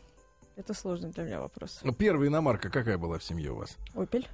это 0.57 0.73
сложный 0.73 1.11
для 1.11 1.23
меня 1.23 1.39
вопрос. 1.39 1.79
Ну, 1.83 1.93
Первая 1.93 2.27
иномарка 2.27 2.69
какая 2.69 2.97
была 2.97 3.19
в 3.19 3.23
семье 3.23 3.51
у 3.51 3.55
вас? 3.57 3.77
Опель. 3.93 4.27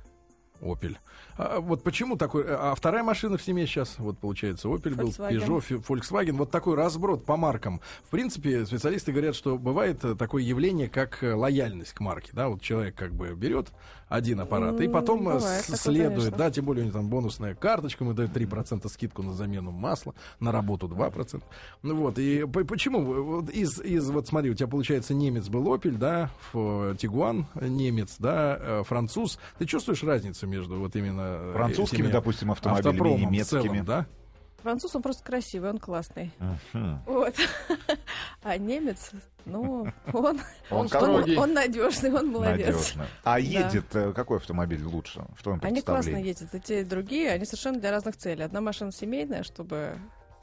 Opel. 0.61 0.97
А 1.37 1.59
вот 1.59 1.83
почему 1.83 2.17
такой... 2.17 2.45
А 2.47 2.73
вторая 2.75 3.03
машина 3.03 3.37
в 3.37 3.41
семье 3.41 3.67
сейчас, 3.67 3.95
вот 3.97 4.17
получается, 4.17 4.67
Opel 4.67 4.95
был. 4.95 5.09
Peugeot, 5.09 5.83
Volkswagen. 5.87 6.33
Вот 6.33 6.51
такой 6.51 6.75
разброд 6.75 7.25
по 7.25 7.37
маркам. 7.37 7.81
В 8.05 8.09
принципе, 8.09 8.65
специалисты 8.65 9.11
говорят, 9.11 9.35
что 9.35 9.57
бывает 9.57 10.03
э, 10.03 10.15
такое 10.15 10.43
явление, 10.43 10.89
как 10.89 11.23
э, 11.23 11.33
лояльность 11.33 11.93
к 11.93 11.99
марке. 11.99 12.29
Да, 12.33 12.49
вот 12.49 12.61
человек 12.61 12.95
как 12.95 13.13
бы 13.13 13.33
берет 13.33 13.71
один 14.07 14.39
аппарат 14.39 14.79
и 14.81 14.87
потом 14.87 15.27
э, 15.27 15.33
бывает 15.35 15.63
такое, 15.63 15.77
следует, 15.77 16.13
конечно. 16.15 16.37
да, 16.37 16.51
тем 16.51 16.65
более 16.65 16.83
у 16.83 16.87
него 16.87 16.97
там 16.99 17.09
бонусная 17.09 17.55
карточка, 17.55 18.03
ему 18.03 18.13
дают 18.13 18.31
3% 18.31 18.87
скидку 18.89 19.23
на 19.23 19.33
замену 19.33 19.71
масла, 19.71 20.13
на 20.39 20.51
работу 20.51 20.87
2%. 20.87 21.41
Ну 21.81 21.95
вот, 21.95 22.19
и 22.19 22.45
по- 22.45 22.63
почему? 22.63 23.01
Вот 23.23 23.49
из, 23.49 23.79
из, 23.81 24.09
вот 24.09 24.27
смотри, 24.27 24.51
у 24.51 24.53
тебя 24.53 24.67
получается 24.67 25.13
немец 25.13 25.47
был 25.47 25.73
Opel, 25.73 25.97
да, 25.97 26.29
в 26.53 26.95
Тигуан 26.97 27.47
немец, 27.59 28.15
да, 28.19 28.57
э, 28.59 28.83
француз. 28.85 29.39
Ты 29.57 29.65
чувствуешь 29.65 30.03
разницу 30.03 30.47
между 30.47 30.79
вот 30.79 30.95
именно 30.95 31.37
э, 31.39 31.53
Французскими, 31.53 32.07
допустим, 32.07 32.51
автомобилями 32.51 32.97
и 32.97 33.25
в 33.25 33.31
немецкими. 33.31 33.61
целом, 33.61 33.85
да? 33.85 34.05
Француз, 34.65 34.95
он 34.95 35.03
просто 35.03 35.23
красивый, 35.23 35.69
он 35.69 35.77
классный. 35.77 36.31
Мгм. 36.73 36.99
Вот. 37.05 37.35
А 38.41 38.57
немец, 38.57 39.11
ну, 39.45 39.87
он, 40.11 40.41
Он 40.71 40.89
он, 40.91 41.37
он 41.37 41.53
надежный, 41.53 42.11
он 42.11 42.31
молодец. 42.31 42.65
Надежно. 42.75 43.05
А 43.23 43.39
едет 43.39 43.95
э, 43.95 44.11
какой 44.11 44.37
автомобиль 44.37 44.83
лучше? 44.83 45.23
В 45.37 45.43
твоем 45.43 45.59
Они 45.61 45.83
классно 45.83 46.17
ездят, 46.17 46.55
и 46.55 46.59
те, 46.59 46.81
и 46.81 46.83
другие, 46.83 47.29
они 47.29 47.45
совершенно 47.45 47.79
для 47.79 47.91
разных 47.91 48.17
целей. 48.17 48.43
Одна 48.43 48.59
машина 48.59 48.91
семейная, 48.91 49.43
чтобы 49.43 49.99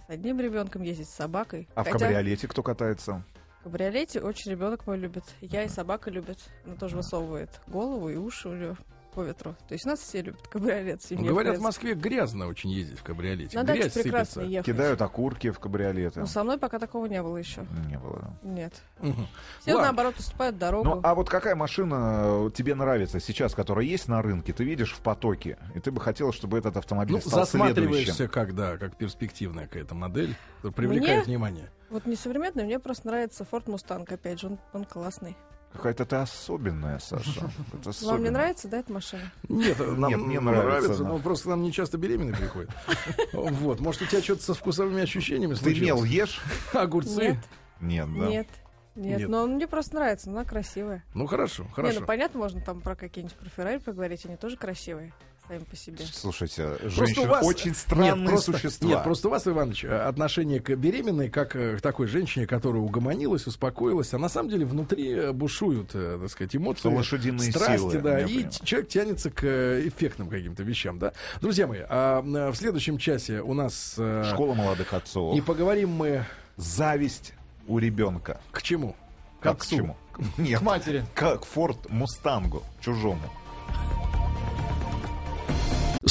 с 0.06 0.10
одним 0.10 0.38
ребенком 0.38 0.82
ездить, 0.82 1.08
с 1.08 1.14
собакой. 1.14 1.68
А 1.74 1.82
в 1.82 1.88
Хотя 1.88 2.06
кабриолете 2.06 2.46
кто 2.46 2.62
катается? 2.62 3.24
в 3.58 3.64
кабриолете 3.64 4.20
очень 4.20 4.52
ребенок 4.52 4.86
мой 4.86 4.98
любит. 4.98 5.24
Я 5.40 5.64
и 5.64 5.68
собака 5.68 6.12
любит. 6.12 6.38
Она 6.64 6.76
тоже 6.76 6.94
высовывает 6.94 7.50
голову 7.66 8.08
и 8.08 8.14
уши 8.14 8.48
у 8.48 8.54
нее 8.54 8.76
по 9.14 9.22
ветру. 9.22 9.54
То 9.68 9.74
есть 9.74 9.84
нас 9.84 10.00
все 10.00 10.22
любят 10.22 10.46
кабриолет 10.48 11.02
в 11.02 11.06
семье, 11.08 11.24
Ну, 11.24 11.30
говорят, 11.30 11.56
в 11.58 11.60
принципе. 11.60 11.66
Москве 11.66 11.94
грязно 11.94 12.46
очень 12.48 12.70
ездить 12.70 12.98
в 12.98 13.02
кабриолете. 13.02 13.56
На 13.56 13.64
даче 13.64 13.80
Грязь 13.82 13.92
прекрасно 13.92 14.24
сыпется. 14.42 14.42
ехать. 14.42 14.66
Кидают 14.66 15.02
окурки 15.02 15.50
в 15.50 15.58
кабриолеты. 15.58 16.20
Но 16.20 16.26
со 16.26 16.42
мной 16.44 16.58
пока 16.58 16.78
такого 16.78 17.06
не 17.06 17.22
было 17.22 17.36
еще. 17.36 17.64
Не 17.88 17.98
было. 17.98 18.34
Нет. 18.42 18.74
Мгм. 19.00 19.26
Все, 19.60 19.72
Ладно. 19.74 19.88
наоборот, 19.88 20.14
поступают 20.16 20.58
дорогу. 20.58 20.84
Ну, 20.88 21.00
а 21.02 21.14
вот 21.14 21.28
какая 21.28 21.54
машина 21.54 22.46
э, 22.46 22.50
тебе 22.54 22.74
нравится 22.74 23.20
сейчас, 23.20 23.54
которая 23.54 23.84
есть 23.84 24.08
на 24.08 24.22
рынке, 24.22 24.52
ты 24.52 24.64
видишь 24.64 24.92
в 24.94 25.00
потоке, 25.00 25.58
и 25.74 25.80
ты 25.80 25.90
бы 25.90 26.00
хотела, 26.00 26.32
чтобы 26.32 26.58
этот 26.58 26.76
автомобиль 26.76 27.16
Ну, 27.16 27.20
стал 27.20 27.46
следующим? 27.46 27.74
засматриваешься 27.76 28.28
как, 28.28 28.54
да, 28.54 28.76
как 28.78 28.96
перспективная 28.96 29.66
какая-то 29.66 29.94
модель, 29.94 30.34
привлекает 30.74 31.26
Мне? 31.26 31.36
внимание. 31.36 31.70
Вот 31.90 32.06
не 32.06 32.16
современный, 32.16 32.64
мне 32.64 32.78
просто 32.78 33.06
нравится 33.08 33.46
Ford 33.50 33.66
Mustang, 33.66 34.10
опять 34.12 34.40
же, 34.40 34.46
он, 34.46 34.58
он 34.72 34.84
классный. 34.86 35.36
Какая-то 35.72 36.04
ты 36.04 36.16
особенная, 36.16 36.98
Саша. 36.98 37.30
Это 37.30 37.44
Вам 37.44 37.82
не 37.84 37.90
особенная. 37.90 38.30
нравится, 38.30 38.68
да, 38.68 38.78
эта 38.80 38.92
машина? 38.92 39.22
Нет, 39.48 39.78
нам 39.78 40.10
Нет, 40.10 40.20
мне 40.20 40.40
нравится, 40.40 41.02
да. 41.02 41.08
но 41.08 41.18
просто 41.18 41.48
нам 41.48 41.62
не 41.62 41.72
часто 41.72 41.98
беременные 41.98 42.36
приходят. 42.36 42.70
Вот, 43.32 43.80
может, 43.80 44.02
у 44.02 44.06
тебя 44.06 44.22
что-то 44.22 44.42
со 44.42 44.54
вкусовыми 44.54 45.02
ощущениями 45.02 45.54
Ты 45.54 45.74
мел 45.80 45.98
случилось? 45.98 46.10
ешь? 46.10 46.40
Огурцы? 46.74 47.38
Нет, 47.80 48.06
Нет, 48.06 48.06
да. 48.18 48.26
нет, 48.28 48.46
нет, 48.94 49.18
Нет. 49.20 49.28
Но 49.28 49.46
мне 49.46 49.66
просто 49.66 49.94
нравится, 49.96 50.30
она 50.30 50.44
красивая. 50.44 51.02
Ну, 51.14 51.26
хорошо, 51.26 51.64
Не, 51.64 51.70
хорошо. 51.70 52.00
ну 52.00 52.06
понятно, 52.06 52.38
можно 52.40 52.60
там 52.60 52.80
про 52.82 52.94
какие-нибудь 52.94 53.36
про 53.36 53.48
Феррари 53.48 53.78
поговорить, 53.78 54.24
они 54.26 54.36
тоже 54.36 54.56
красивые 54.56 55.12
сами 55.52 55.64
по 55.64 55.76
себе. 55.76 55.98
Слушайте, 56.12 56.66
Просто 56.80 56.90
женщины 56.90 57.26
у 57.26 57.30
вас- 57.30 57.44
очень 57.44 57.74
странные 57.74 58.14
нет, 58.14 58.28
просто, 58.28 58.52
существа. 58.52 58.88
Нет, 58.88 59.04
просто 59.04 59.28
у 59.28 59.30
вас, 59.30 59.46
Иванович, 59.46 59.84
э, 59.84 59.88
отношение 59.88 60.60
к 60.60 60.74
беременной, 60.76 61.28
как 61.28 61.56
э, 61.56 61.76
к 61.76 61.80
такой 61.80 62.06
женщине, 62.06 62.46
которая 62.46 62.82
угомонилась, 62.82 63.46
успокоилась, 63.46 64.12
а 64.14 64.18
на 64.18 64.28
самом 64.28 64.48
деле 64.50 64.64
внутри 64.64 65.10
э, 65.12 65.32
бушуют, 65.32 65.92
так 65.92 66.28
сказать, 66.30 66.56
эмоции, 66.56 66.88
Лошадиные 66.88 67.50
страсти, 67.52 67.76
силы, 67.76 67.98
да, 67.98 68.20
и 68.20 68.24
понимаю. 68.24 68.50
человек 68.64 68.88
тянется 68.88 69.30
к 69.30 69.44
эффектным 69.86 70.28
каким-то 70.28 70.62
вещам, 70.62 70.98
да. 70.98 71.12
Друзья 71.40 71.66
мои, 71.66 71.80
а, 71.88 72.22
в 72.22 72.54
следующем 72.56 72.98
часе 72.98 73.40
у 73.42 73.54
нас... 73.54 73.92
Школа 73.92 74.54
молодых 74.54 74.92
отцов. 74.94 75.36
И 75.36 75.40
поговорим 75.40 75.90
мы 75.90 76.24
Зависть 76.56 77.34
у 77.66 77.78
ребенка. 77.78 78.40
к 78.50 78.62
чему? 78.62 78.94
К 79.40 79.42
Как 79.44 79.58
к 79.58 79.62
отцу. 79.62 79.76
чему? 79.76 79.96
Нет, 80.36 80.60
К 80.60 80.62
матери. 80.62 81.04
как 81.14 81.44
Форд 81.44 81.88
Мустангу, 81.90 82.62
чужому. 82.80 83.22